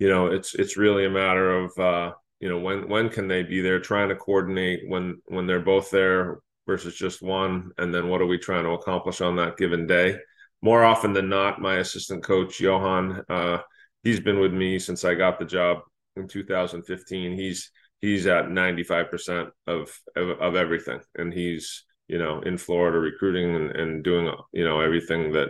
you 0.00 0.08
know, 0.08 0.26
it's 0.26 0.56
it's 0.56 0.76
really 0.76 1.06
a 1.06 1.10
matter 1.10 1.52
of 1.52 1.78
uh, 1.78 2.14
you 2.40 2.48
know 2.48 2.58
when 2.58 2.88
when 2.88 3.10
can 3.10 3.28
they 3.28 3.44
be 3.44 3.60
there, 3.60 3.78
trying 3.78 4.08
to 4.08 4.16
coordinate 4.16 4.80
when 4.88 5.22
when 5.26 5.46
they're 5.46 5.60
both 5.60 5.92
there 5.92 6.40
versus 6.70 6.94
just 6.94 7.20
one? 7.20 7.72
And 7.78 7.92
then 7.92 8.08
what 8.08 8.20
are 8.20 8.26
we 8.26 8.38
trying 8.38 8.62
to 8.62 8.70
accomplish 8.70 9.20
on 9.20 9.34
that 9.36 9.56
given 9.56 9.88
day? 9.88 10.16
More 10.62 10.84
often 10.84 11.12
than 11.12 11.28
not, 11.28 11.60
my 11.60 11.78
assistant 11.78 12.22
coach, 12.22 12.60
Johan, 12.60 13.24
uh, 13.28 13.58
he's 14.04 14.20
been 14.20 14.38
with 14.38 14.52
me 14.52 14.78
since 14.78 15.04
I 15.04 15.14
got 15.14 15.40
the 15.40 15.44
job 15.44 15.78
in 16.14 16.28
2015. 16.28 17.32
He's 17.32 17.72
he's 18.00 18.28
at 18.28 18.46
95% 18.46 19.50
of, 19.66 19.92
of, 20.14 20.28
of 20.40 20.54
everything. 20.54 21.00
And 21.16 21.34
he's, 21.34 21.84
you 22.06 22.18
know, 22.18 22.40
in 22.40 22.56
Florida 22.56 22.98
recruiting 22.98 23.56
and, 23.56 23.70
and 23.72 24.04
doing, 24.04 24.32
you 24.52 24.64
know, 24.64 24.80
everything 24.80 25.32
that 25.32 25.48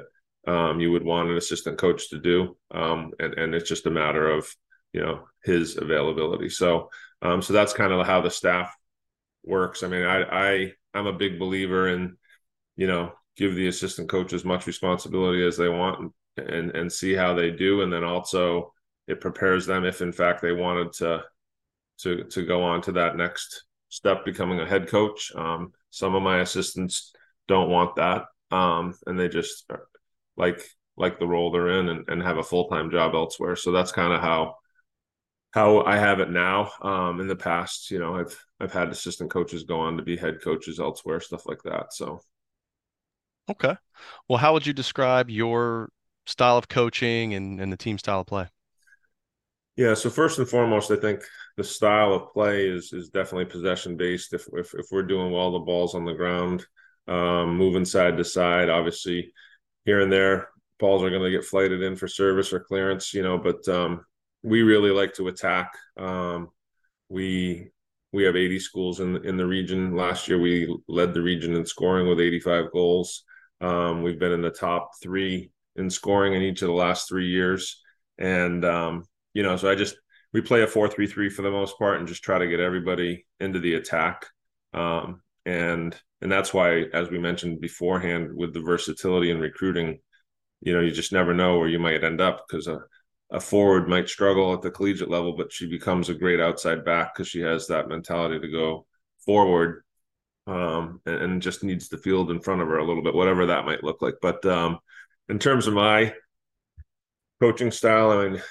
um, 0.48 0.80
you 0.80 0.90
would 0.90 1.04
want 1.04 1.28
an 1.28 1.36
assistant 1.36 1.76
coach 1.76 2.08
to 2.10 2.18
do. 2.18 2.56
Um, 2.70 3.12
and, 3.20 3.34
and 3.34 3.54
it's 3.54 3.68
just 3.68 3.86
a 3.86 3.90
matter 3.90 4.30
of, 4.30 4.48
you 4.94 5.02
know, 5.02 5.26
his 5.44 5.76
availability. 5.76 6.48
So, 6.48 6.88
um, 7.20 7.42
so 7.42 7.52
that's 7.52 7.74
kind 7.74 7.92
of 7.92 8.06
how 8.06 8.22
the 8.22 8.30
staff 8.30 8.74
works. 9.44 9.82
I 9.82 9.88
mean, 9.88 10.04
I, 10.04 10.22
I 10.22 10.72
I'm 10.94 11.06
a 11.06 11.12
big 11.12 11.38
believer 11.38 11.88
in, 11.88 12.16
you 12.76 12.86
know, 12.86 13.12
give 13.36 13.54
the 13.54 13.68
assistant 13.68 14.08
coach 14.08 14.32
as 14.32 14.44
much 14.44 14.66
responsibility 14.66 15.46
as 15.46 15.56
they 15.56 15.68
want 15.68 16.12
and, 16.36 16.48
and, 16.48 16.70
and 16.70 16.92
see 16.92 17.14
how 17.14 17.34
they 17.34 17.50
do. 17.50 17.82
And 17.82 17.92
then 17.92 18.04
also 18.04 18.72
it 19.06 19.20
prepares 19.20 19.66
them 19.66 19.84
if 19.84 20.02
in 20.02 20.12
fact 20.12 20.42
they 20.42 20.52
wanted 20.52 20.92
to 20.94 21.24
to 22.02 22.24
to 22.24 22.46
go 22.46 22.62
on 22.62 22.80
to 22.82 22.92
that 22.92 23.16
next 23.16 23.64
step, 23.88 24.24
becoming 24.24 24.60
a 24.60 24.66
head 24.66 24.88
coach. 24.88 25.32
Um, 25.34 25.72
some 25.90 26.14
of 26.14 26.22
my 26.22 26.40
assistants 26.40 27.12
don't 27.48 27.70
want 27.70 27.96
that. 27.96 28.24
Um, 28.50 28.94
and 29.06 29.18
they 29.18 29.28
just 29.28 29.70
like 30.36 30.62
like 30.96 31.18
the 31.18 31.26
role 31.26 31.50
they're 31.50 31.78
in 31.80 31.88
and, 31.88 32.04
and 32.08 32.22
have 32.22 32.38
a 32.38 32.42
full-time 32.42 32.90
job 32.90 33.14
elsewhere. 33.14 33.56
So 33.56 33.72
that's 33.72 33.92
kind 33.92 34.12
of 34.12 34.20
how 34.20 34.56
how 35.52 35.82
I 35.82 35.96
have 35.96 36.20
it 36.20 36.30
now. 36.30 36.70
Um, 36.82 37.20
in 37.20 37.26
the 37.26 37.36
past, 37.36 37.90
you 37.90 37.98
know, 37.98 38.16
I've 38.16 38.38
I've 38.60 38.72
had 38.72 38.88
assistant 38.88 39.30
coaches 39.30 39.64
go 39.64 39.80
on 39.80 39.96
to 39.96 40.02
be 40.02 40.16
head 40.16 40.42
coaches 40.42 40.78
elsewhere, 40.80 41.20
stuff 41.20 41.46
like 41.46 41.62
that. 41.64 41.92
So, 41.92 42.20
okay. 43.50 43.76
Well, 44.28 44.38
how 44.38 44.52
would 44.52 44.66
you 44.66 44.72
describe 44.72 45.30
your 45.30 45.90
style 46.26 46.56
of 46.56 46.68
coaching 46.68 47.34
and, 47.34 47.60
and 47.60 47.72
the 47.72 47.76
team 47.76 47.98
style 47.98 48.20
of 48.20 48.26
play? 48.26 48.48
Yeah. 49.76 49.94
So 49.94 50.10
first 50.10 50.38
and 50.38 50.48
foremost, 50.48 50.90
I 50.90 50.96
think 50.96 51.22
the 51.56 51.64
style 51.64 52.12
of 52.12 52.32
play 52.32 52.66
is 52.68 52.92
is 52.92 53.08
definitely 53.08 53.46
possession 53.46 53.96
based. 53.96 54.32
If 54.34 54.46
if, 54.52 54.74
if 54.74 54.86
we're 54.90 55.02
doing 55.02 55.32
well, 55.32 55.52
the 55.52 55.60
balls 55.60 55.94
on 55.94 56.04
the 56.04 56.14
ground, 56.14 56.64
um, 57.08 57.56
moving 57.56 57.84
side 57.84 58.16
to 58.18 58.24
side, 58.24 58.68
obviously 58.68 59.32
here 59.84 60.00
and 60.00 60.12
there, 60.12 60.50
balls 60.78 61.02
are 61.02 61.10
going 61.10 61.22
to 61.22 61.30
get 61.30 61.44
flighted 61.44 61.82
in 61.82 61.96
for 61.96 62.08
service 62.08 62.52
or 62.52 62.60
clearance, 62.60 63.14
you 63.14 63.22
know, 63.22 63.38
but 63.38 63.66
um, 63.68 64.04
we 64.42 64.62
really 64.62 64.90
like 64.90 65.14
to 65.14 65.28
attack. 65.28 65.72
Um, 65.96 66.48
we 67.08 67.70
we 68.12 68.24
have 68.24 68.36
80 68.36 68.58
schools 68.58 69.00
in 69.00 69.24
in 69.24 69.36
the 69.36 69.46
region. 69.46 69.96
Last 69.96 70.28
year, 70.28 70.38
we 70.38 70.74
led 70.88 71.14
the 71.14 71.22
region 71.22 71.54
in 71.54 71.66
scoring 71.66 72.08
with 72.08 72.20
85 72.20 72.72
goals. 72.72 73.24
Um, 73.60 74.02
we've 74.02 74.18
been 74.18 74.32
in 74.32 74.42
the 74.42 74.50
top 74.50 74.90
three 75.02 75.50
in 75.76 75.90
scoring 75.90 76.34
in 76.34 76.42
each 76.42 76.62
of 76.62 76.68
the 76.68 76.74
last 76.74 77.08
three 77.08 77.28
years, 77.28 77.80
and 78.18 78.64
um, 78.64 79.04
you 79.34 79.42
know, 79.42 79.56
so 79.56 79.70
I 79.70 79.74
just 79.74 79.96
we 80.32 80.40
play 80.40 80.62
a 80.62 80.66
four-three-three 80.66 81.30
for 81.30 81.42
the 81.42 81.50
most 81.50 81.78
part, 81.78 81.98
and 81.98 82.08
just 82.08 82.22
try 82.22 82.38
to 82.38 82.48
get 82.48 82.60
everybody 82.60 83.26
into 83.40 83.58
the 83.58 83.74
attack. 83.74 84.26
Um, 84.72 85.22
and 85.44 85.96
and 86.22 86.30
that's 86.30 86.54
why, 86.54 86.84
as 86.92 87.10
we 87.10 87.18
mentioned 87.18 87.60
beforehand, 87.60 88.30
with 88.34 88.54
the 88.54 88.60
versatility 88.60 89.30
in 89.30 89.40
recruiting, 89.40 90.00
you 90.60 90.74
know, 90.74 90.80
you 90.80 90.90
just 90.90 91.12
never 91.12 91.34
know 91.34 91.58
where 91.58 91.68
you 91.68 91.78
might 91.78 92.04
end 92.04 92.20
up 92.20 92.44
because 92.46 92.66
a, 92.66 92.80
a 93.32 93.40
forward 93.40 93.88
might 93.88 94.08
struggle 94.08 94.52
at 94.52 94.62
the 94.62 94.70
collegiate 94.70 95.10
level, 95.10 95.36
but 95.36 95.52
she 95.52 95.66
becomes 95.66 96.08
a 96.08 96.14
great 96.14 96.40
outside 96.40 96.84
back 96.84 97.14
because 97.14 97.28
she 97.28 97.40
has 97.40 97.66
that 97.66 97.88
mentality 97.88 98.40
to 98.40 98.48
go 98.50 98.86
forward 99.24 99.84
um, 100.46 101.00
and, 101.06 101.22
and, 101.22 101.42
just 101.42 101.62
needs 101.62 101.88
the 101.88 101.98
field 101.98 102.30
in 102.30 102.40
front 102.40 102.60
of 102.60 102.66
her 102.66 102.78
a 102.78 102.84
little 102.84 103.04
bit, 103.04 103.14
whatever 103.14 103.46
that 103.46 103.64
might 103.64 103.84
look 103.84 104.02
like. 104.02 104.14
But 104.20 104.44
um, 104.46 104.78
in 105.28 105.38
terms 105.38 105.68
of 105.68 105.74
my 105.74 106.12
coaching 107.40 107.70
style, 107.70 108.10
I 108.10 108.28
mean, 108.28 108.42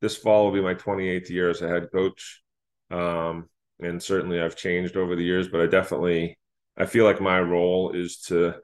this 0.00 0.16
fall 0.16 0.46
will 0.46 0.52
be 0.52 0.62
my 0.62 0.74
28th 0.74 1.28
year 1.28 1.50
as 1.50 1.60
a 1.60 1.68
head 1.68 1.88
coach. 1.92 2.42
Um, 2.90 3.50
and 3.80 4.02
certainly 4.02 4.40
I've 4.40 4.56
changed 4.56 4.96
over 4.96 5.16
the 5.16 5.24
years, 5.24 5.48
but 5.48 5.60
I 5.60 5.66
definitely, 5.66 6.38
I 6.76 6.86
feel 6.86 7.04
like 7.04 7.20
my 7.20 7.40
role 7.40 7.92
is 7.92 8.18
to 8.28 8.54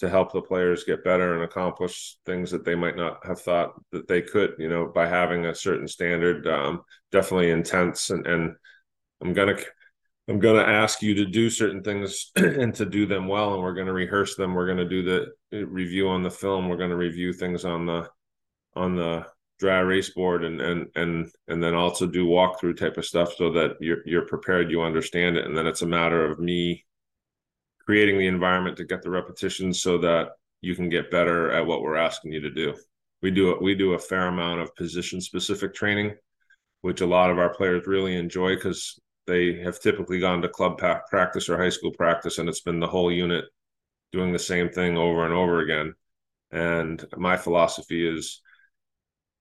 to 0.00 0.08
help 0.08 0.32
the 0.32 0.42
players 0.42 0.84
get 0.84 1.04
better 1.04 1.34
and 1.34 1.44
accomplish 1.44 2.16
things 2.26 2.50
that 2.50 2.64
they 2.64 2.74
might 2.74 2.96
not 2.96 3.24
have 3.24 3.40
thought 3.40 3.74
that 3.92 4.08
they 4.08 4.22
could, 4.22 4.54
you 4.58 4.68
know, 4.68 4.86
by 4.86 5.06
having 5.06 5.46
a 5.46 5.54
certain 5.54 5.86
standard. 5.86 6.46
Um, 6.46 6.82
definitely 7.12 7.50
intense, 7.50 8.10
and 8.10 8.26
and 8.26 8.56
I'm 9.22 9.32
gonna 9.34 9.56
I'm 10.28 10.38
gonna 10.38 10.62
ask 10.62 11.02
you 11.02 11.14
to 11.14 11.26
do 11.26 11.50
certain 11.50 11.82
things 11.82 12.32
and 12.36 12.74
to 12.76 12.86
do 12.86 13.06
them 13.06 13.28
well, 13.28 13.54
and 13.54 13.62
we're 13.62 13.74
gonna 13.74 13.92
rehearse 13.92 14.36
them. 14.36 14.54
We're 14.54 14.68
gonna 14.68 14.88
do 14.88 15.02
the 15.02 15.66
review 15.66 16.08
on 16.08 16.22
the 16.22 16.30
film. 16.30 16.68
We're 16.68 16.76
gonna 16.76 16.96
review 16.96 17.32
things 17.32 17.64
on 17.64 17.86
the 17.86 18.08
on 18.74 18.96
the 18.96 19.26
dry 19.58 19.78
erase 19.80 20.10
board 20.10 20.42
and 20.42 20.60
and 20.60 20.86
and 20.96 21.30
and 21.48 21.62
then 21.62 21.74
also 21.74 22.06
do 22.06 22.26
walkthrough 22.26 22.76
type 22.78 22.96
of 22.96 23.04
stuff 23.04 23.34
so 23.36 23.52
that 23.52 23.76
you're 23.78 23.98
you're 24.06 24.24
prepared 24.26 24.70
you 24.70 24.80
understand 24.80 25.36
it 25.36 25.44
and 25.44 25.54
then 25.54 25.66
it's 25.66 25.82
a 25.82 25.86
matter 25.86 26.24
of 26.24 26.38
me 26.38 26.82
creating 27.84 28.18
the 28.18 28.26
environment 28.26 28.76
to 28.76 28.84
get 28.84 29.02
the 29.02 29.10
repetitions 29.10 29.82
so 29.82 29.98
that 29.98 30.28
you 30.60 30.74
can 30.74 30.88
get 30.88 31.10
better 31.10 31.50
at 31.50 31.66
what 31.66 31.82
we're 31.82 31.96
asking 31.96 32.32
you 32.32 32.40
to 32.40 32.50
do. 32.50 32.74
We 33.22 33.30
do 33.30 33.58
we 33.60 33.74
do 33.74 33.94
a 33.94 33.98
fair 33.98 34.28
amount 34.28 34.60
of 34.60 34.74
position 34.76 35.20
specific 35.20 35.74
training, 35.74 36.16
which 36.80 37.00
a 37.00 37.06
lot 37.06 37.30
of 37.30 37.38
our 37.38 37.54
players 37.54 37.86
really 37.86 38.16
enjoy 38.16 38.54
because 38.54 38.98
they 39.26 39.60
have 39.62 39.80
typically 39.80 40.20
gone 40.20 40.42
to 40.42 40.48
club 40.48 40.78
practice 40.78 41.48
or 41.48 41.58
high 41.58 41.68
school 41.68 41.92
practice, 41.92 42.38
and 42.38 42.48
it's 42.48 42.62
been 42.62 42.80
the 42.80 42.86
whole 42.86 43.12
unit 43.12 43.44
doing 44.12 44.32
the 44.32 44.38
same 44.38 44.70
thing 44.70 44.96
over 44.96 45.24
and 45.24 45.34
over 45.34 45.60
again. 45.60 45.94
And 46.50 47.04
my 47.16 47.36
philosophy 47.36 48.06
is 48.06 48.40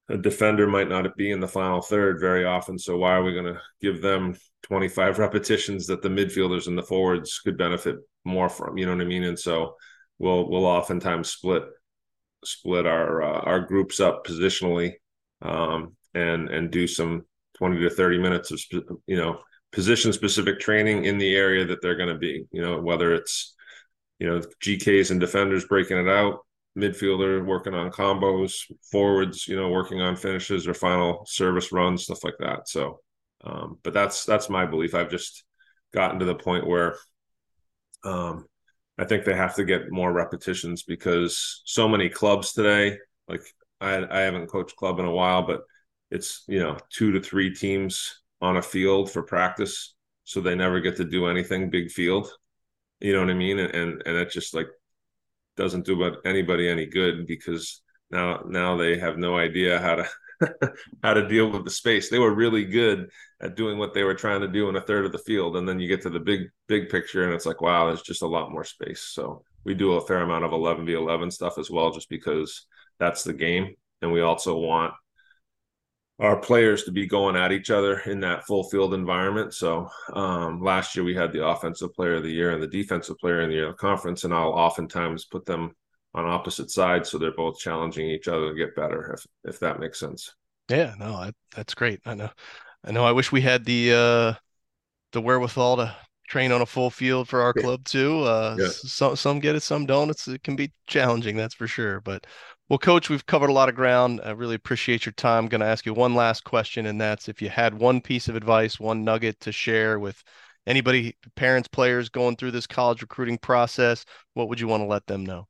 a 0.10 0.18
defender 0.18 0.68
might 0.68 0.90
not 0.90 1.16
be 1.16 1.32
in 1.32 1.40
the 1.40 1.48
final 1.48 1.82
third 1.82 2.20
very 2.20 2.46
often. 2.46 2.78
So 2.78 2.98
why 2.98 3.14
are 3.14 3.24
we 3.24 3.34
going 3.34 3.54
to 3.54 3.62
give 3.82 4.02
them 4.02 4.36
25 4.64 5.20
repetitions 5.20 5.88
that 5.88 6.02
the 6.02 6.10
midfielders 6.10 6.68
and 6.68 6.78
the 6.78 6.84
forwards 6.84 7.40
could 7.40 7.58
benefit 7.58 7.98
more 8.26 8.50
from? 8.50 8.78
You 8.78 8.86
know 8.86 8.94
what 8.96 9.02
I 9.02 9.08
mean? 9.08 9.24
And 9.24 9.40
so 9.40 9.76
we'll 10.18 10.50
we'll 10.50 10.66
oftentimes 10.66 11.30
split 11.30 11.64
split 12.44 12.86
our 12.86 13.22
uh, 13.22 13.42
our 13.42 13.60
groups 13.62 14.00
up 14.00 14.26
positionally 14.26 14.94
um, 15.42 15.96
and 16.14 16.50
and 16.50 16.72
do 16.72 16.88
some 16.88 17.26
20 17.58 17.80
to 17.82 17.90
30 17.90 18.18
minutes 18.20 18.52
of 18.52 18.62
you 19.08 19.18
know 19.18 19.40
position 19.72 20.14
specific 20.14 20.60
training 20.60 21.06
in 21.06 21.18
the 21.18 21.36
area 21.36 21.66
that 21.66 21.82
they're 21.82 21.98
going 21.98 22.14
to 22.14 22.20
be. 22.20 22.46
You 22.52 22.62
know 22.62 22.82
whether 22.82 23.14
it's 23.14 23.56
you 24.20 24.28
know 24.28 24.42
GKs 24.64 25.12
and 25.12 25.20
defenders 25.20 25.66
breaking 25.66 25.98
it 25.98 26.10
out 26.10 26.40
midfielder 26.78 27.46
working 27.46 27.74
on 27.74 27.92
combos, 27.92 28.72
forwards, 28.92 29.48
you 29.48 29.56
know, 29.56 29.70
working 29.70 30.02
on 30.02 30.16
finishes 30.16 30.68
or 30.68 30.74
final 30.74 31.26
service 31.26 31.72
runs, 31.72 32.04
stuff 32.04 32.24
like 32.24 32.38
that. 32.40 32.68
So, 32.68 33.00
um, 33.44 33.80
but 33.84 33.94
that's 33.94 34.26
that's 34.26 34.50
my 34.50 34.66
belief. 34.66 34.96
I've 34.96 35.10
just 35.10 35.44
gotten 35.94 36.20
to 36.20 36.26
the 36.26 36.36
point 36.36 36.68
where 36.68 36.96
um, 38.04 38.46
I 38.98 39.06
think 39.06 39.24
they 39.24 39.36
have 39.36 39.56
to 39.56 39.64
get 39.64 39.92
more 39.92 40.12
repetitions 40.12 40.84
because 40.84 41.62
so 41.66 41.88
many 41.88 42.10
clubs 42.10 42.54
today, 42.54 42.98
like 43.28 43.42
I, 43.80 44.06
I 44.10 44.22
haven't 44.22 44.48
coached 44.48 44.76
club 44.76 45.00
in 45.00 45.06
a 45.06 45.12
while, 45.12 45.44
but 45.46 45.62
it's 46.12 46.44
you 46.48 46.60
know 46.60 46.78
two 46.90 47.12
to 47.14 47.22
three 47.22 47.54
teams 47.54 48.22
on 48.42 48.58
a 48.58 48.62
field 48.62 49.12
for 49.12 49.24
practice, 49.24 49.96
so 50.26 50.42
they 50.42 50.56
never 50.56 50.80
get 50.82 50.98
to 50.98 51.06
do 51.06 51.28
anything 51.28 51.70
big 51.70 51.92
field. 51.92 52.30
You 53.00 53.14
know 53.14 53.22
what 53.22 53.30
I 53.30 53.36
mean? 53.36 53.60
And 53.60 53.74
and, 53.74 54.04
and 54.06 54.18
it 54.18 54.32
just 54.32 54.54
like 54.54 54.68
doesn't 55.56 55.86
do 55.86 56.16
anybody 56.26 56.70
any 56.70 56.86
good 56.86 57.28
because 57.28 57.82
now 58.12 58.44
now 58.48 58.78
they 58.78 58.98
have 58.98 59.18
no 59.18 59.38
idea 59.38 59.80
how 59.80 59.96
to 59.96 60.10
how 61.04 61.14
to 61.14 61.28
deal 61.28 61.50
with 61.50 61.64
the 61.64 61.70
space. 61.70 62.10
They 62.10 62.20
were 62.20 62.34
really 62.34 62.66
good 62.66 63.10
at 63.42 63.56
doing 63.56 63.78
what 63.78 63.94
they 63.94 64.04
were 64.04 64.16
trying 64.16 64.42
to 64.42 64.48
do 64.48 64.70
in 64.70 64.76
a 64.76 64.82
third 64.82 65.06
of 65.06 65.12
the 65.12 65.18
field, 65.20 65.58
and 65.58 65.68
then 65.68 65.80
you 65.80 65.88
get 65.88 66.02
to 66.04 66.10
the 66.10 66.20
big 66.20 66.50
big 66.68 66.90
picture, 66.90 67.24
and 67.24 67.34
it's 67.34 67.46
like, 67.46 67.62
wow, 67.62 67.88
there's 67.88 68.02
just 68.02 68.22
a 68.22 68.28
lot 68.28 68.52
more 68.52 68.64
space. 68.64 69.02
So 69.02 69.44
we 69.66 69.74
do 69.74 69.94
a 69.94 70.06
fair 70.06 70.22
amount 70.22 70.46
of 70.46 70.54
11 70.54 70.86
v 70.86 70.94
11 70.94 71.32
stuff 71.32 71.58
as 71.58 71.70
well, 71.70 71.92
just 71.92 72.10
because 72.10 72.66
that's 73.00 73.24
the 73.24 73.34
game, 73.34 73.76
and 74.02 74.12
we 74.12 74.22
also 74.22 74.58
want 74.58 74.94
our 76.20 76.36
players 76.38 76.84
to 76.84 76.92
be 76.92 77.08
going 77.08 77.38
at 77.38 77.54
each 77.54 77.72
other 77.72 78.00
in 78.00 78.20
that 78.20 78.46
full 78.46 78.64
field 78.70 78.94
environment. 78.94 79.54
So 79.54 79.90
um, 80.14 80.62
last 80.62 80.96
year 80.96 81.06
we 81.06 81.16
had 81.16 81.32
the 81.32 81.46
offensive 81.46 81.94
player 81.94 82.16
of 82.16 82.24
the 82.24 82.32
year 82.32 82.52
and 82.52 82.62
the 82.62 82.68
defensive 82.68 83.18
player 83.20 83.42
in 83.42 83.50
the 83.50 83.56
year 83.56 83.70
of 83.70 83.78
conference, 83.78 84.26
and 84.26 84.34
I'll 84.34 84.50
oftentimes 84.50 85.26
put 85.26 85.46
them 85.46 85.76
on 86.14 86.26
opposite 86.26 86.72
sides 86.72 87.10
so 87.10 87.18
they're 87.18 87.32
both 87.32 87.60
challenging 87.60 88.08
each 88.08 88.28
other 88.28 88.50
to 88.50 88.56
get 88.56 88.76
better. 88.76 89.14
If 89.14 89.26
if 89.50 89.60
that 89.60 89.80
makes 89.80 90.00
sense. 90.00 90.34
Yeah, 90.70 90.94
no, 91.00 91.14
I, 91.14 91.32
that's 91.56 91.74
great. 91.74 92.00
I 92.06 92.14
know, 92.14 92.30
I 92.84 92.92
know. 92.92 93.04
I 93.04 93.12
wish 93.12 93.32
we 93.32 93.42
had 93.42 93.66
the 93.66 93.94
uh, 93.94 94.34
the 95.12 95.22
wherewithal 95.22 95.78
to 95.78 95.96
train 96.28 96.52
on 96.52 96.62
a 96.62 96.66
full 96.66 96.92
field 96.92 97.28
for 97.28 97.42
our 97.42 97.54
club 97.54 97.84
too. 97.86 98.20
Uh, 98.20 98.56
yeah. 98.60 98.68
Some 98.70 99.16
some 99.16 99.40
get 99.40 99.56
it, 99.56 99.64
some 99.64 99.86
don't. 99.86 100.10
It's 100.10 100.28
it 100.28 100.44
can 100.44 100.56
be 100.56 100.72
challenging, 100.88 101.36
that's 101.36 101.56
for 101.56 101.68
sure. 101.68 102.02
But 102.02 102.26
well, 102.70 102.78
Coach, 102.78 103.10
we've 103.10 103.26
covered 103.26 103.50
a 103.50 103.54
lot 103.54 103.68
of 103.68 103.74
ground. 103.76 104.22
I 104.24 104.30
really 104.32 104.54
appreciate 104.54 105.06
your 105.06 105.14
time. 105.14 105.46
I'm 105.46 105.50
going 105.50 105.62
to 105.62 105.68
ask 105.68 105.88
you 105.88 105.94
one 105.96 106.14
last 106.14 106.44
question, 106.44 106.86
and 106.86 107.02
that's 107.02 107.28
if 107.28 107.42
you 107.42 107.50
had 107.50 107.74
one 107.74 108.00
piece 108.00 108.28
of 108.28 108.36
advice, 108.36 108.80
one 108.80 109.04
nugget 109.04 109.40
to 109.42 109.52
share 109.52 109.98
with 109.98 110.24
anybody, 110.68 111.18
parents, 111.36 111.68
players 111.68 112.10
going 112.10 112.36
through 112.36 112.52
this 112.52 112.68
college 112.68 113.02
recruiting 113.02 113.40
process, 113.40 114.06
what 114.36 114.50
would 114.50 114.60
you 114.60 114.68
want 114.68 114.82
to 114.82 114.88
let 114.88 115.08
them 115.08 115.26
know? 115.26 115.48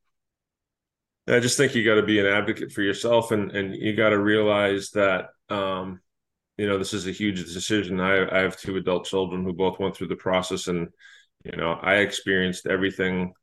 I 1.29 1.39
just 1.39 1.57
think 1.57 1.75
you 1.75 1.85
got 1.85 1.95
to 1.95 2.03
be 2.05 2.19
an 2.19 2.25
advocate 2.25 2.71
for 2.71 2.81
yourself, 2.81 3.31
and 3.31 3.51
and 3.51 3.75
you 3.75 3.95
got 3.95 4.09
to 4.09 4.19
realize 4.19 4.89
that 4.91 5.29
um, 5.49 6.01
you 6.57 6.67
know 6.67 6.77
this 6.77 6.93
is 6.93 7.07
a 7.07 7.11
huge 7.11 7.43
decision. 7.43 7.99
I 7.99 8.27
I 8.27 8.41
have 8.41 8.57
two 8.57 8.77
adult 8.77 9.05
children 9.05 9.43
who 9.43 9.53
both 9.53 9.79
went 9.79 9.95
through 9.95 10.07
the 10.07 10.15
process, 10.15 10.67
and 10.67 10.89
you 11.43 11.57
know 11.57 11.73
I 11.73 11.95
experienced 11.95 12.67
everything 12.67 13.33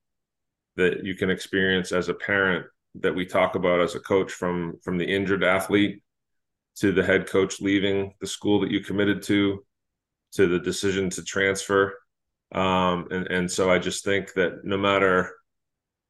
that 0.76 1.04
you 1.04 1.14
can 1.14 1.30
experience 1.30 1.92
as 1.92 2.08
a 2.08 2.14
parent 2.14 2.66
that 2.96 3.14
we 3.14 3.26
talk 3.26 3.54
about 3.54 3.80
as 3.80 3.94
a 3.94 4.00
coach 4.00 4.32
from 4.32 4.78
from 4.82 4.98
the 4.98 5.04
injured 5.04 5.44
athlete 5.44 6.02
to 6.76 6.92
the 6.92 7.02
head 7.02 7.26
coach 7.26 7.60
leaving 7.60 8.14
the 8.20 8.26
school 8.26 8.60
that 8.60 8.70
you 8.70 8.80
committed 8.80 9.22
to 9.22 9.64
to 10.32 10.46
the 10.46 10.58
decision 10.58 11.08
to 11.10 11.22
transfer 11.22 11.98
um, 12.54 13.08
and 13.10 13.26
and 13.28 13.50
so 13.50 13.70
I 13.70 13.78
just 13.78 14.04
think 14.04 14.34
that 14.34 14.64
no 14.64 14.76
matter 14.76 15.34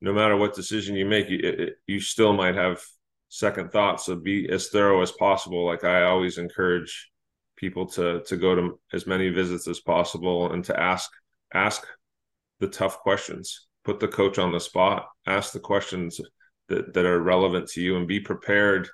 no 0.01 0.13
matter 0.13 0.37
what 0.37 0.55
decision 0.55 0.97
you 0.97 1.07
make 1.07 1.29
you 1.29 1.39
it, 1.43 1.77
you 1.87 2.01
still 2.01 2.33
might 2.33 2.55
have 2.55 2.81
second 3.29 3.73
thoughts. 3.73 4.07
So 4.07 4.17
be 4.17 4.49
as 4.51 4.69
thorough 4.69 5.03
as 5.03 5.13
possible. 5.13 5.65
Like 5.65 5.85
I 5.85 6.05
always 6.05 6.39
encourage 6.39 7.11
people 7.57 7.87
to 7.87 8.23
to 8.27 8.37
go 8.37 8.55
to 8.55 8.79
as 8.93 9.07
many 9.07 9.31
visits 9.31 9.67
as 9.69 9.81
possible 9.81 10.53
and 10.53 10.65
to 10.65 10.79
ask 10.79 11.11
ask 11.55 11.87
the 12.61 12.69
tough 12.69 12.99
questions. 13.01 13.67
Put 13.85 14.01
the 14.01 14.09
coach 14.09 14.39
on 14.39 14.53
the 14.53 14.61
spot. 14.61 15.07
Ask 15.27 15.53
the 15.53 15.61
questions 15.61 16.21
that, 16.69 16.93
that 16.95 17.07
are 17.07 17.21
relevant 17.21 17.69
to 17.69 17.81
you 17.81 17.97
and 17.97 18.09
be 18.09 18.21
prepared 18.21 18.89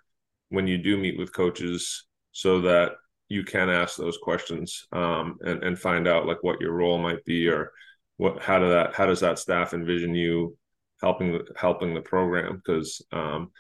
when 0.51 0.67
you 0.67 0.79
do 0.79 0.99
meet 0.99 1.19
with 1.19 1.33
coaches 1.33 2.05
so 2.33 2.61
that 2.61 2.93
you 3.29 3.43
can 3.43 3.71
ask 3.71 3.97
those 3.97 4.19
questions 4.19 4.87
um, 4.93 5.39
and, 5.41 5.63
and 5.63 5.79
find 5.79 6.07
out 6.07 6.27
like 6.27 6.43
what 6.43 6.61
your 6.61 6.73
role 6.73 6.99
might 6.99 7.25
be 7.25 7.49
or 7.49 7.73
what 8.19 8.43
how 8.43 8.59
do 8.59 8.69
that 8.69 8.95
how 8.95 9.07
does 9.07 9.21
that 9.21 9.39
staff 9.39 9.73
envision 9.73 10.15
you 10.15 10.57
helping 11.03 11.41
helping 11.57 11.95
the 11.95 12.01
program 12.01 12.57
because 12.57 13.03
um, 13.13 13.51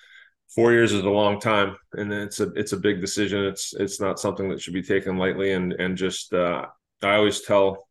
four 0.54 0.72
years 0.72 0.92
is 0.92 1.02
a 1.02 1.10
long 1.10 1.40
time 1.40 1.76
and 1.94 2.12
it's 2.12 2.40
a 2.40 2.50
it's 2.52 2.72
a 2.72 2.76
big 2.76 3.00
decision 3.00 3.44
it's 3.44 3.74
it's 3.74 4.00
not 4.00 4.20
something 4.20 4.48
that 4.48 4.60
should 4.60 4.74
be 4.74 4.82
taken 4.82 5.18
lightly 5.18 5.52
and 5.52 5.72
and 5.74 5.96
just 5.96 6.32
uh, 6.32 6.64
I 7.02 7.14
always 7.16 7.42
tell 7.42 7.88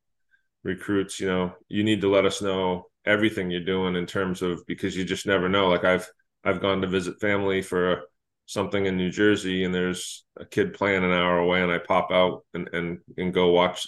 recruits 0.64 1.20
you 1.20 1.28
know 1.28 1.54
you 1.68 1.84
need 1.84 2.02
to 2.02 2.10
let 2.10 2.26
us 2.26 2.42
know 2.42 2.88
everything 3.06 3.50
you're 3.50 3.64
doing 3.64 3.96
in 3.96 4.06
terms 4.06 4.42
of 4.42 4.66
because 4.68 4.96
you 4.96 5.04
just 5.04 5.26
never 5.26 5.50
know. 5.50 5.68
Like 5.68 5.84
I've 5.84 6.10
I've 6.44 6.62
gone 6.62 6.82
to 6.82 6.88
visit 6.88 7.20
family 7.20 7.62
for 7.62 8.04
something 8.46 8.86
in 8.86 8.98
New 8.98 9.10
Jersey 9.10 9.64
and 9.64 9.74
there's 9.74 10.26
a 10.38 10.46
kid 10.46 10.74
playing 10.74 11.04
an 11.04 11.12
hour 11.12 11.40
away 11.40 11.62
and 11.62 11.72
I 11.72 11.78
pop 11.78 12.12
out 12.12 12.44
and 12.54 12.70
and 12.74 13.00
and 13.18 13.34
go 13.34 13.52
watch 13.52 13.88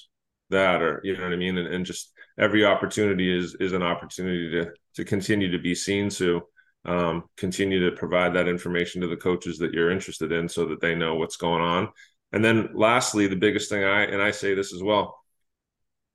that 0.49 0.81
or 0.81 1.01
you 1.03 1.17
know 1.17 1.23
what 1.23 1.33
I 1.33 1.37
mean 1.37 1.57
and, 1.57 1.67
and 1.67 1.85
just 1.85 2.12
every 2.37 2.65
opportunity 2.65 3.35
is 3.35 3.55
is 3.59 3.73
an 3.73 3.83
opportunity 3.83 4.51
to 4.51 4.71
to 4.95 5.05
continue 5.05 5.51
to 5.51 5.59
be 5.59 5.75
seen 5.75 6.09
to 6.09 6.41
um, 6.85 7.23
continue 7.37 7.89
to 7.89 7.95
provide 7.95 8.33
that 8.33 8.47
information 8.47 9.01
to 9.01 9.07
the 9.07 9.15
coaches 9.15 9.57
that 9.59 9.73
you're 9.73 9.91
interested 9.91 10.31
in 10.31 10.49
so 10.49 10.65
that 10.65 10.81
they 10.81 10.95
know 10.95 11.15
what's 11.15 11.37
going 11.37 11.61
on 11.61 11.89
and 12.31 12.43
then 12.43 12.69
lastly 12.73 13.27
the 13.27 13.35
biggest 13.35 13.69
thing 13.69 13.83
I 13.83 14.03
and 14.03 14.21
I 14.21 14.31
say 14.31 14.53
this 14.53 14.73
as 14.73 14.83
well 14.83 15.17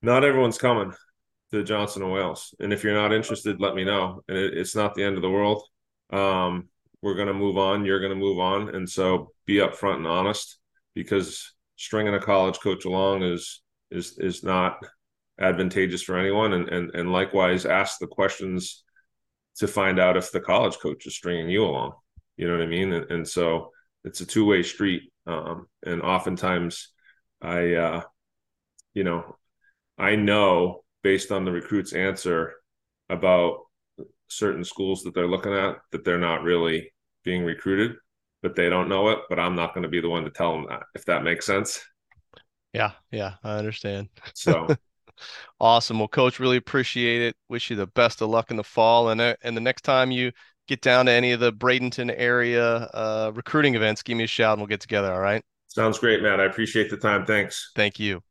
not 0.03 0.25
everyone's 0.25 0.59
coming 0.59 0.93
to 1.51 1.65
Johnson 1.65 2.03
and 2.03 2.13
Wales. 2.13 2.55
And 2.61 2.73
if 2.73 2.85
you're 2.85 2.95
not 2.95 3.13
interested, 3.13 3.61
let 3.61 3.75
me 3.75 3.85
know. 3.85 4.23
And 4.29 4.37
it, 4.37 4.57
it's 4.57 4.77
not 4.77 4.95
the 4.95 5.05
end 5.05 5.17
of 5.17 5.23
the 5.23 5.31
world. 5.31 5.63
Um, 6.11 6.69
we're 7.03 7.15
going 7.15 7.29
to 7.29 7.35
move 7.35 7.57
on. 7.57 7.85
You're 7.85 8.01
going 8.01 8.13
to 8.13 8.17
move 8.17 8.39
on. 8.39 8.75
And 8.75 8.89
so 8.89 9.33
be 9.47 9.57
upfront 9.57 9.97
and 9.97 10.07
honest 10.07 10.59
because 10.95 11.55
stringing 11.77 12.15
a 12.15 12.21
college 12.21 12.59
coach 12.61 12.85
along 12.85 13.23
is 13.23 13.63
is 13.91 14.19
is 14.19 14.43
not 14.43 14.85
advantageous 15.39 16.03
for 16.03 16.19
anyone. 16.19 16.53
And 16.53 16.69
and 16.69 16.95
and 16.95 17.13
likewise, 17.13 17.67
ask 17.67 17.99
the 17.99 18.07
questions 18.07 18.85
to 19.57 19.67
find 19.67 19.99
out 19.99 20.17
if 20.17 20.31
the 20.31 20.41
college 20.41 20.79
coach 20.79 21.07
is 21.07 21.17
stringing 21.17 21.51
you 21.51 21.65
along. 21.65 21.93
You 22.37 22.47
know 22.47 22.55
what 22.57 22.63
I 22.63 22.67
mean? 22.67 22.93
And, 22.93 23.11
and 23.11 23.29
so 23.29 23.73
it's 24.05 24.21
a 24.21 24.27
two 24.27 24.45
way 24.45 24.63
street. 24.63 25.13
Um, 25.27 25.67
and 25.85 26.03
oftentimes, 26.03 26.89
I 27.43 27.75
uh, 27.75 28.03
you 28.95 29.05
know, 29.05 29.37
I 29.99 30.17
know 30.17 30.85
based 31.03 31.33
on 31.33 31.45
the 31.45 31.53
recruit's 31.53 31.93
answer 31.93 32.55
about 33.09 33.61
certain 34.29 34.65
schools 34.65 35.03
that 35.03 35.15
they're 35.15 35.29
looking 35.29 35.55
at 35.55 35.77
that 35.93 36.05
they're 36.05 36.19
not 36.19 36.43
really 36.43 36.93
being 37.25 37.45
recruited, 37.45 37.97
but 38.43 38.55
they 38.55 38.69
don't 38.69 38.89
know 38.89 39.09
it. 39.11 39.21
But 39.29 39.39
I'm 39.39 39.57
not 39.57 39.75
going 39.75 39.83
to 39.83 39.89
be 39.89 40.01
the 40.01 40.09
one 40.09 40.25
to 40.25 40.31
tell 40.31 40.53
them 40.53 40.67
that, 40.69 40.83
if 40.95 41.05
that 41.07 41.25
makes 41.25 41.47
sense. 41.47 41.81
Yeah, 42.73 42.93
yeah, 43.11 43.35
I 43.43 43.57
understand. 43.57 44.09
So 44.35 44.69
awesome. 45.61 45.99
Well, 45.99 46.09
coach, 46.09 46.41
really 46.41 46.57
appreciate 46.57 47.23
it. 47.23 47.37
Wish 47.49 47.71
you 47.71 47.77
the 47.77 47.87
best 47.87 48.21
of 48.23 48.31
luck 48.31 48.51
in 48.51 48.57
the 48.57 48.65
fall. 48.65 49.11
And, 49.11 49.21
uh, 49.21 49.37
and 49.43 49.57
the 49.57 49.61
next 49.61 49.83
time 49.83 50.11
you 50.11 50.33
get 50.67 50.83
down 50.83 51.07
to 51.07 51.13
any 51.13 51.33
of 51.33 51.41
the 51.41 51.53
Bradenton 51.53 52.13
area 52.17 52.67
uh, 52.95 53.33
recruiting 53.35 53.75
events, 53.75 54.03
give 54.03 54.17
me 54.17 54.25
a 54.25 54.29
shout 54.29 54.53
and 54.53 54.61
we'll 54.61 54.69
get 54.69 54.81
together. 54.81 55.13
All 55.13 55.21
right. 55.21 55.43
Sounds 55.69 55.99
great, 55.99 56.23
Matt. 56.23 56.41
I 56.41 56.45
appreciate 56.45 56.91
the 56.91 56.97
time. 56.97 57.27
Thanks. 57.27 57.73
Thank 57.75 57.99
you. 58.01 58.28